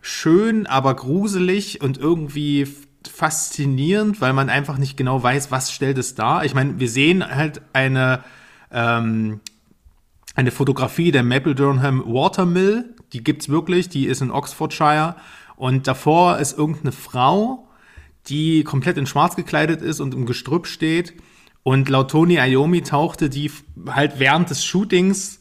schön, 0.00 0.66
aber 0.66 0.94
gruselig 0.94 1.80
und 1.80 1.98
irgendwie 1.98 2.66
faszinierend, 3.08 4.20
weil 4.20 4.32
man 4.32 4.48
einfach 4.48 4.78
nicht 4.78 4.96
genau 4.96 5.22
weiß, 5.22 5.50
was 5.50 5.72
stellt 5.72 5.98
es 5.98 6.14
dar. 6.14 6.44
Ich 6.44 6.54
meine, 6.54 6.80
wir 6.80 6.88
sehen 6.88 7.24
halt 7.24 7.62
eine, 7.72 8.24
ähm, 8.72 9.40
eine 10.38 10.52
Fotografie 10.52 11.10
der 11.10 11.24
Maple 11.24 11.56
Durham 11.56 12.00
Watermill, 12.06 12.94
die 13.12 13.24
gibt's 13.24 13.48
wirklich, 13.48 13.88
die 13.88 14.06
ist 14.06 14.22
in 14.22 14.30
Oxfordshire. 14.30 15.16
Und 15.56 15.88
davor 15.88 16.38
ist 16.38 16.56
irgendeine 16.56 16.92
Frau, 16.92 17.66
die 18.28 18.62
komplett 18.62 18.98
in 18.98 19.06
schwarz 19.06 19.34
gekleidet 19.34 19.82
ist 19.82 19.98
und 19.98 20.14
im 20.14 20.26
Gestrüpp 20.26 20.68
steht. 20.68 21.14
Und 21.64 21.88
laut 21.88 22.12
Tony 22.12 22.36
Iommi 22.36 22.82
tauchte 22.82 23.28
die 23.28 23.50
halt 23.88 24.20
während 24.20 24.48
des 24.48 24.64
Shootings 24.64 25.37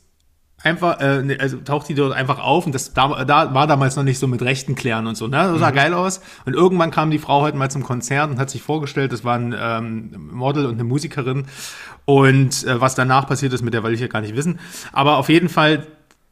einfach, 0.63 0.99
äh, 0.99 1.21
ne, 1.21 1.37
also 1.39 1.57
taucht 1.57 1.87
die 1.89 1.93
dort 1.93 2.13
einfach 2.13 2.39
auf 2.39 2.65
und 2.65 2.73
das 2.73 2.93
da, 2.93 3.23
da 3.25 3.53
war 3.53 3.67
damals 3.67 3.95
noch 3.95 4.03
nicht 4.03 4.19
so 4.19 4.27
mit 4.27 4.41
Rechten 4.41 4.75
klären 4.75 5.07
und 5.07 5.15
so, 5.15 5.27
ne? 5.27 5.37
Das 5.37 5.59
sah 5.59 5.71
mhm. 5.71 5.75
geil 5.75 5.93
aus. 5.93 6.21
Und 6.45 6.53
irgendwann 6.53 6.91
kam 6.91 7.11
die 7.11 7.19
Frau 7.19 7.41
heute 7.41 7.57
mal 7.57 7.69
zum 7.69 7.83
Konzert 7.83 8.29
und 8.29 8.39
hat 8.39 8.49
sich 8.49 8.61
vorgestellt, 8.61 9.11
das 9.11 9.23
war 9.23 9.35
ein 9.35 9.55
ähm, 9.57 10.29
Model 10.31 10.65
und 10.65 10.73
eine 10.73 10.83
Musikerin. 10.83 11.45
Und 12.05 12.65
äh, 12.65 12.81
was 12.81 12.95
danach 12.95 13.27
passiert 13.27 13.53
ist, 13.53 13.61
mit 13.61 13.73
der 13.73 13.83
will 13.83 13.93
ich 13.93 13.99
ja 14.01 14.07
gar 14.07 14.21
nicht 14.21 14.35
wissen. 14.35 14.59
Aber 14.93 15.17
auf 15.17 15.29
jeden 15.29 15.49
Fall 15.49 15.85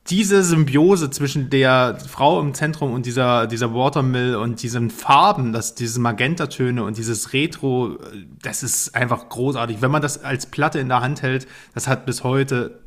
diese 0.10 0.44
Symbiose 0.44 1.10
zwischen 1.10 1.50
der 1.50 1.98
Frau 2.08 2.40
im 2.40 2.54
Zentrum 2.54 2.94
und 2.94 3.08
dieser, 3.08 3.48
dieser 3.48 3.74
Watermill 3.74 4.36
und 4.36 4.62
diesen 4.62 4.92
Farben, 4.92 5.52
das, 5.52 5.74
diese 5.74 6.00
Magentatöne 6.00 6.84
und 6.84 6.98
dieses 6.98 7.34
Retro, 7.34 7.98
das 8.42 8.62
ist 8.62 8.96
einfach 8.96 9.30
großartig. 9.30 9.82
Wenn 9.82 9.90
man 9.90 10.04
das 10.04 10.24
als 10.24 10.46
Platte 10.46 10.80
in 10.80 10.90
der 10.90 11.02
Hand 11.02 11.24
hält, 11.24 11.48
das 11.74 11.88
hat 11.88 12.06
bis 12.06 12.24
heute 12.24 12.85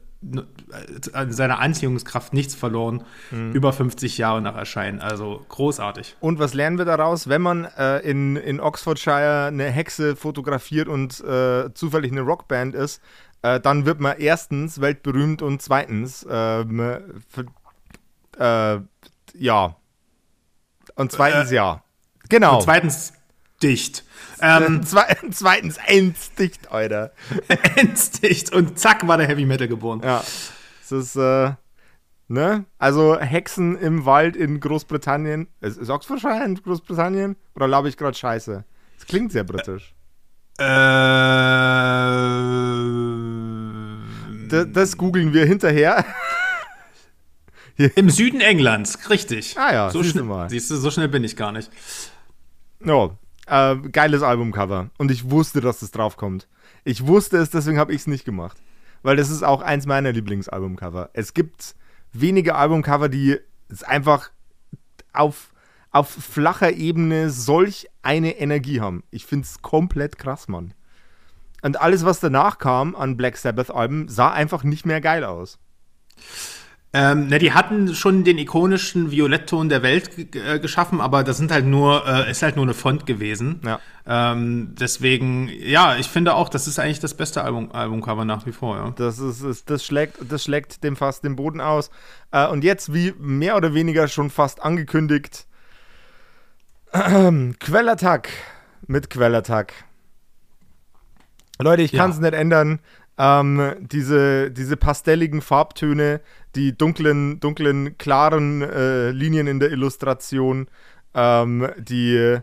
an 1.13 1.33
seiner 1.33 1.61
Anziehungskraft 1.61 2.33
nichts 2.33 2.55
verloren, 2.55 3.05
mhm. 3.31 3.53
über 3.53 3.73
50 3.73 4.19
Jahre 4.19 4.43
nach 4.43 4.57
Erscheinen. 4.57 5.01
Also 5.01 5.45
großartig. 5.49 6.17
Und 6.21 6.41
was 6.41 6.55
lernen 6.55 6.77
wir 6.77 6.85
daraus? 6.85 7.29
Wenn 7.29 7.43
man 7.43 7.65
äh, 7.65 7.99
in, 7.99 8.37
in 8.37 8.59
Oxfordshire 8.59 9.47
eine 9.47 9.71
Hexe 9.71 10.17
fotografiert 10.17 10.89
und 10.89 11.21
äh, 11.21 11.73
zufällig 11.73 12.11
eine 12.11 12.23
Rockband 12.23 12.75
ist, 12.75 13.01
äh, 13.43 13.61
dann 13.61 13.87
wird 13.87 14.01
man 14.01 14.19
erstens 14.19 14.81
weltberühmt 14.81 15.43
und 15.43 15.63
zweitens, 15.63 16.27
ähm, 16.29 16.81
äh, 18.39 18.79
ja. 19.35 19.77
Und 20.97 21.13
zweitens, 21.13 21.53
äh, 21.53 21.55
ja. 21.55 21.85
Genau. 22.29 22.57
Und 22.57 22.63
zweitens, 22.63 23.13
dicht. 23.63 24.05
Ähm, 24.41 24.83
zweitens, 24.85 25.79
endsticht, 25.85 26.71
Alter. 26.71 27.11
endsticht. 27.75 28.55
Und 28.55 28.79
zack, 28.79 29.09
war 29.09 29.17
der 29.17 29.27
Heavy 29.27 29.45
Metal 29.45 29.67
geboren. 29.67 30.01
Ja. 30.05 30.23
Das 30.81 30.93
ist, 30.93 31.17
äh, 31.17 31.55
ne? 32.29 32.65
Also 32.79 33.19
Hexen 33.19 33.77
im 33.77 34.05
Wald 34.07 34.37
in 34.37 34.61
Großbritannien. 34.61 35.49
Ist, 35.61 35.77
ist 35.77 35.91
Oxfordshire 35.91 36.45
in 36.45 36.55
Großbritannien? 36.55 37.35
Oder 37.57 37.67
labe 37.67 37.89
ich 37.89 37.97
gerade 37.97 38.17
Scheiße? 38.17 38.65
Das 38.97 39.07
klingt 39.09 39.33
sehr 39.33 39.43
britisch. 39.43 39.93
Äh. 40.59 40.65
Das, 44.49 44.67
das 44.73 44.97
googeln 44.97 45.33
wir 45.33 45.47
hinterher. 45.47 46.05
Im 47.77 48.11
Süden 48.11 48.41
Englands, 48.41 49.11
richtig. 49.11 49.57
Ah 49.59 49.73
ja, 49.73 49.91
so 49.91 50.03
schnell, 50.03 50.25
mal. 50.25 50.49
Siehst 50.49 50.71
du, 50.71 50.77
so 50.77 50.91
schnell 50.91 51.09
bin 51.09 51.23
ich 51.23 51.37
gar 51.37 51.53
nicht. 51.53 51.71
Ja, 52.85 53.11
äh, 53.49 53.77
geiles 53.91 54.23
Albumcover. 54.23 54.91
Und 54.99 55.11
ich 55.11 55.31
wusste, 55.31 55.61
dass 55.61 55.81
das 55.81 55.91
draufkommt. 55.91 56.49
Ich 56.85 57.07
wusste 57.07 57.39
es, 57.39 57.51
deswegen 57.51 57.79
habe 57.79 57.93
ich 57.93 58.03
es 58.03 58.07
nicht 58.07 58.25
gemacht. 58.25 58.59
Weil 59.03 59.17
das 59.17 59.31
ist 59.31 59.43
auch 59.43 59.63
eins 59.63 59.87
meiner 59.87 60.13
Lieblingsalbumcover. 60.13 61.11
Es 61.13 61.35
gibt 61.35 61.75
wenige 62.13 62.55
Albumcover, 62.55 63.09
die 63.09 63.39
es 63.69 63.83
einfach 63.83 64.31
auf, 65.13 65.53
auf 65.91 66.09
flacher 66.09 66.73
Ebene 66.73 67.31
solch 67.31 67.89
eine 68.03 68.39
Energie 68.39 68.81
haben. 68.81 69.05
Ich 69.11 69.27
finde 69.27 69.45
es 69.45 69.63
komplett 69.63 70.19
krass, 70.19 70.49
Mann. 70.49 70.75
Und 71.63 71.81
alles, 71.81 72.05
was 72.05 72.21
danach 72.21 72.59
kam 72.59 72.95
an 72.95 73.17
Black 73.17 73.37
Sabbath-Alben, 73.37 74.09
sah 74.09 74.31
einfach 74.31 74.63
nicht 74.63 74.87
mehr 74.87 75.01
geil 75.01 75.25
aus. 75.25 75.59
Ähm, 76.95 77.27
ne, 77.27 77.39
die 77.39 77.53
hatten 77.53 77.95
schon 77.95 78.25
den 78.25 78.39
ikonischen 78.39 79.11
Violettton 79.11 79.69
der 79.69 79.83
Welt 79.83 80.35
äh, 80.35 80.59
geschaffen, 80.59 81.03
aber 81.03 81.23
das 81.23 81.37
sind 81.37 81.53
halt 81.53 81.67
nur, 81.67 82.07
äh, 82.07 82.31
ist 82.31 82.43
halt 82.43 82.57
nur 82.57 82.65
eine 82.65 82.73
Font 82.73 83.05
gewesen. 83.05 83.61
Ja. 83.63 83.79
Ähm, 84.07 84.75
deswegen, 84.81 85.51
ja, 85.51 85.97
ich 85.97 86.09
finde 86.09 86.35
auch, 86.35 86.49
das 86.49 86.67
ist 86.67 86.79
eigentlich 86.79 87.01
das 87.01 87.13
beste 87.13 87.45
Album, 87.45 87.73
Albumcover 87.73 88.25
nach 88.25 88.47
wie 88.47 88.53
vor, 88.53 88.77
ja. 88.77 88.91
Das 88.97 89.19
ist, 89.19 89.43
ist 89.43 89.69
das 89.69 89.85
schlägt, 89.85 90.17
das 90.31 90.45
schlägt 90.45 90.83
dem 90.83 90.97
fast 90.97 91.25
den 91.25 91.37
Boden 91.37 91.61
aus. 91.61 91.91
Äh, 92.31 92.47
und 92.47 92.65
jetzt, 92.65 92.95
wie 92.95 93.13
mehr 93.19 93.57
oder 93.57 93.75
weniger 93.75 94.09
schon 94.09 94.31
fast 94.31 94.63
angekündigt, 94.63 95.47
Quellattack 96.93 98.31
mit 98.87 99.11
Quellattack. 99.11 99.75
Leute, 101.61 101.83
ich 101.83 101.93
kann 101.93 102.11
es 102.11 102.17
ja. 102.17 102.23
nicht 102.23 102.35
ändern. 102.35 102.81
Ähm, 103.19 103.75
diese, 103.81 104.51
diese 104.51 104.77
pastelligen 104.77 105.43
Farbtöne, 105.43 106.21
die 106.59 106.77
dunklen, 106.77 107.39
dunklen, 107.39 107.97
klaren 107.99 108.63
äh, 108.63 109.11
Linien 109.11 109.47
in 109.47 109.61
der 109.61 109.71
Illustration, 109.71 110.67
ähm, 111.15 111.69
die, 111.79 112.39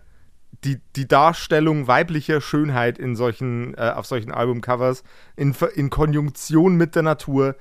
die, 0.63 0.79
die 0.95 1.07
Darstellung 1.07 1.87
weiblicher 1.87 2.39
Schönheit 2.39 2.97
in 2.97 3.17
solchen, 3.17 3.73
äh, 3.75 3.91
auf 3.93 4.05
solchen 4.05 4.31
Albumcovers 4.31 5.03
in, 5.35 5.53
in 5.75 5.89
Konjunktion 5.89 6.77
mit 6.77 6.95
der 6.95 7.03
Natur 7.03 7.55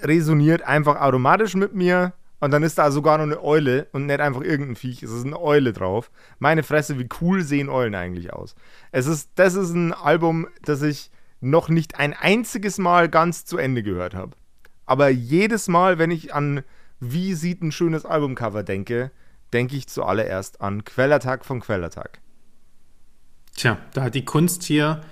resoniert 0.00 0.62
einfach 0.62 0.98
automatisch 0.98 1.54
mit 1.54 1.74
mir. 1.74 2.14
Und 2.40 2.50
dann 2.50 2.64
ist 2.64 2.78
da 2.78 2.90
sogar 2.90 3.18
noch 3.18 3.24
eine 3.24 3.40
Eule 3.40 3.86
und 3.92 4.06
nicht 4.06 4.18
einfach 4.18 4.40
irgendein 4.40 4.74
Viech. 4.74 5.02
Es 5.02 5.12
ist 5.12 5.26
eine 5.26 5.40
Eule 5.40 5.72
drauf. 5.72 6.10
Meine 6.40 6.64
Fresse, 6.64 6.98
wie 6.98 7.08
cool 7.20 7.42
sehen 7.42 7.68
Eulen 7.68 7.94
eigentlich 7.94 8.32
aus. 8.32 8.56
Es 8.90 9.06
ist, 9.06 9.30
das 9.36 9.54
ist 9.54 9.70
ein 9.74 9.92
Album, 9.92 10.48
das 10.64 10.82
ich 10.82 11.10
noch 11.40 11.68
nicht 11.68 12.00
ein 12.00 12.14
einziges 12.14 12.78
Mal 12.78 13.08
ganz 13.08 13.44
zu 13.44 13.58
Ende 13.58 13.84
gehört 13.84 14.14
habe. 14.14 14.32
Aber 14.86 15.08
jedes 15.08 15.68
Mal, 15.68 15.98
wenn 15.98 16.10
ich 16.10 16.34
an 16.34 16.62
wie 17.02 17.34
sieht 17.34 17.62
ein 17.62 17.72
schönes 17.72 18.04
Albumcover 18.06 18.62
denke, 18.62 19.10
denke 19.52 19.76
ich 19.76 19.88
zuallererst 19.88 20.60
an 20.60 20.84
Quellertag 20.84 21.44
von 21.44 21.60
Quellertag. 21.60 22.20
Tja, 23.56 23.78
da 23.92 24.04
hat 24.04 24.14
die 24.14 24.24
Kunst 24.24 24.62
hier, 24.62 25.02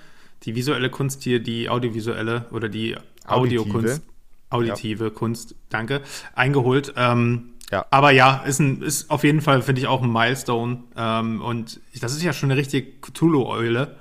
die 0.44 0.54
visuelle 0.54 0.88
Kunst 0.88 1.24
hier, 1.24 1.42
die 1.42 1.68
audiovisuelle 1.68 2.46
oder 2.52 2.68
die 2.68 2.96
Audiokunst, 3.26 4.02
auditive 4.50 5.04
ja. 5.04 5.10
Kunst, 5.10 5.56
danke, 5.68 6.00
eingeholt. 6.34 6.94
Ähm, 6.96 7.54
ja. 7.72 7.84
Aber 7.90 8.12
ja, 8.12 8.36
ist, 8.44 8.60
ein, 8.60 8.82
ist 8.82 9.10
auf 9.10 9.24
jeden 9.24 9.40
Fall, 9.40 9.60
finde 9.60 9.80
ich, 9.80 9.88
auch 9.88 10.02
ein 10.02 10.12
Milestone. 10.12 10.84
Ähm, 10.96 11.42
und 11.42 11.80
das 12.00 12.12
ist 12.12 12.22
ja 12.22 12.32
schon 12.32 12.50
eine 12.52 12.58
richtige 12.58 12.88
Cthulhu-Eule. 13.00 13.96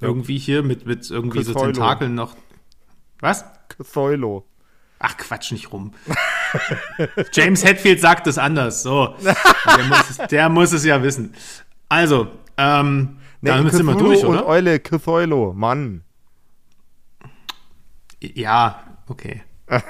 Irgendwie 0.00 0.38
hier 0.38 0.62
mit, 0.62 0.86
mit 0.86 1.08
irgendwie 1.10 1.40
Cthulhu. 1.40 1.58
so 1.58 1.64
Tentakeln 1.66 2.14
noch. 2.14 2.36
Was? 3.20 3.44
Cthulhu. 3.68 4.42
Ach, 5.04 5.16
Quatsch 5.16 5.50
nicht 5.50 5.72
rum. 5.72 5.92
James 7.32 7.64
Hetfield 7.64 8.00
sagt 8.00 8.28
es 8.28 8.38
anders. 8.38 8.84
So. 8.84 9.16
Der 9.20 9.34
muss 9.88 10.10
es, 10.10 10.16
der 10.28 10.48
muss 10.48 10.70
es 10.72 10.84
ja 10.84 11.02
wissen. 11.02 11.34
Also, 11.88 12.28
ähm, 12.56 13.18
nee, 13.40 13.50
damit 13.50 13.72
sind 13.72 13.86
wir 13.86 13.96
durch, 13.96 14.24
oder? 14.24 14.46
Und 14.46 14.48
Eule, 14.48 14.78
Cthulhu, 14.78 15.54
Mann. 15.54 16.04
Ja, 18.20 18.84
okay. 19.08 19.42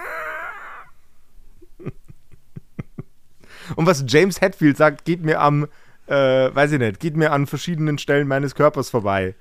und 3.76 3.84
was 3.84 4.06
James 4.08 4.40
Hetfield 4.40 4.78
sagt, 4.78 5.04
geht 5.04 5.22
mir 5.22 5.42
am, 5.42 5.68
äh, 6.06 6.14
weiß 6.54 6.72
ich 6.72 6.78
nicht, 6.78 7.00
geht 7.00 7.18
mir 7.18 7.32
an 7.32 7.46
verschiedenen 7.46 7.98
Stellen 7.98 8.26
meines 8.26 8.54
Körpers 8.54 8.88
vorbei. 8.88 9.34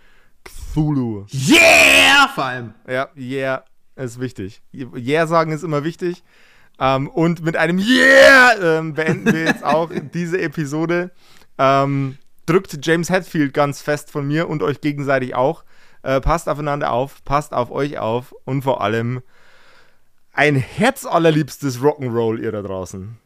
Cthulhu. 0.44 1.28
Yeah! 1.32 2.28
Vor 2.36 2.44
allem. 2.44 2.74
Ja, 2.88 3.08
yeah 3.16 3.64
ist 4.02 4.20
wichtig. 4.20 4.62
Yeah 4.74 5.28
sagen 5.28 5.52
ist 5.52 5.64
immer 5.64 5.84
wichtig. 5.84 6.24
Ähm, 6.80 7.08
und 7.08 7.44
mit 7.44 7.56
einem 7.56 7.80
Yeah 7.80 8.80
ähm, 8.80 8.94
beenden 8.94 9.34
wir 9.34 9.46
jetzt 9.46 9.64
auch 9.64 9.92
diese 10.14 10.42
Episode. 10.42 11.12
Ähm, 11.58 12.18
drückt 12.46 12.86
James 12.86 13.10
Hetfield 13.10 13.54
ganz 13.54 13.82
fest 13.82 14.12
von 14.12 14.28
mir 14.28 14.50
und 14.50 14.64
euch 14.64 14.82
gegenseitig 14.82 15.36
auch. 15.36 15.64
Äh, 16.04 16.20
passt 16.20 16.50
aufeinander 16.50 16.92
auf, 16.92 17.24
passt 17.24 17.54
auf 17.54 17.70
euch 17.70 18.00
auf 18.00 18.34
und 18.46 18.64
vor 18.64 18.82
allem 18.82 19.22
ein 20.34 20.56
herzallerliebstes 20.56 21.80
Rock'n'Roll 21.80 22.40
ihr 22.40 22.52
da 22.52 22.62
draußen. 22.62 23.18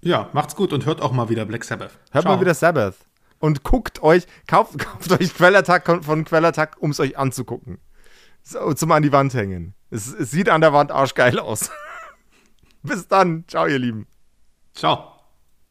Ja, 0.00 0.30
macht's 0.32 0.56
gut 0.56 0.72
und 0.72 0.86
hört 0.86 1.00
auch 1.00 1.12
mal 1.12 1.28
wieder 1.28 1.44
Black 1.44 1.64
Sabbath. 1.64 1.92
Hört 2.10 2.24
Ciao. 2.24 2.34
mal 2.34 2.40
wieder 2.40 2.54
Sabbath. 2.54 2.96
Und 3.38 3.62
guckt 3.62 4.02
euch, 4.02 4.26
kauft, 4.46 4.78
kauft 4.78 5.12
euch 5.12 5.34
Quellattack 5.34 6.04
von 6.04 6.24
Quellattack, 6.24 6.76
um 6.80 6.90
es 6.90 7.00
euch 7.00 7.18
anzugucken. 7.18 7.78
So, 8.48 8.72
zum 8.74 8.92
an 8.92 9.02
die 9.02 9.10
Wand 9.10 9.34
hängen. 9.34 9.74
Es, 9.90 10.06
es 10.06 10.30
sieht 10.30 10.48
an 10.48 10.60
der 10.60 10.72
Wand 10.72 10.92
arschgeil 10.92 11.40
aus. 11.40 11.70
Bis 12.82 13.08
dann. 13.08 13.44
Ciao, 13.48 13.66
ihr 13.66 13.80
Lieben. 13.80 14.06
Ciao. 14.72 15.15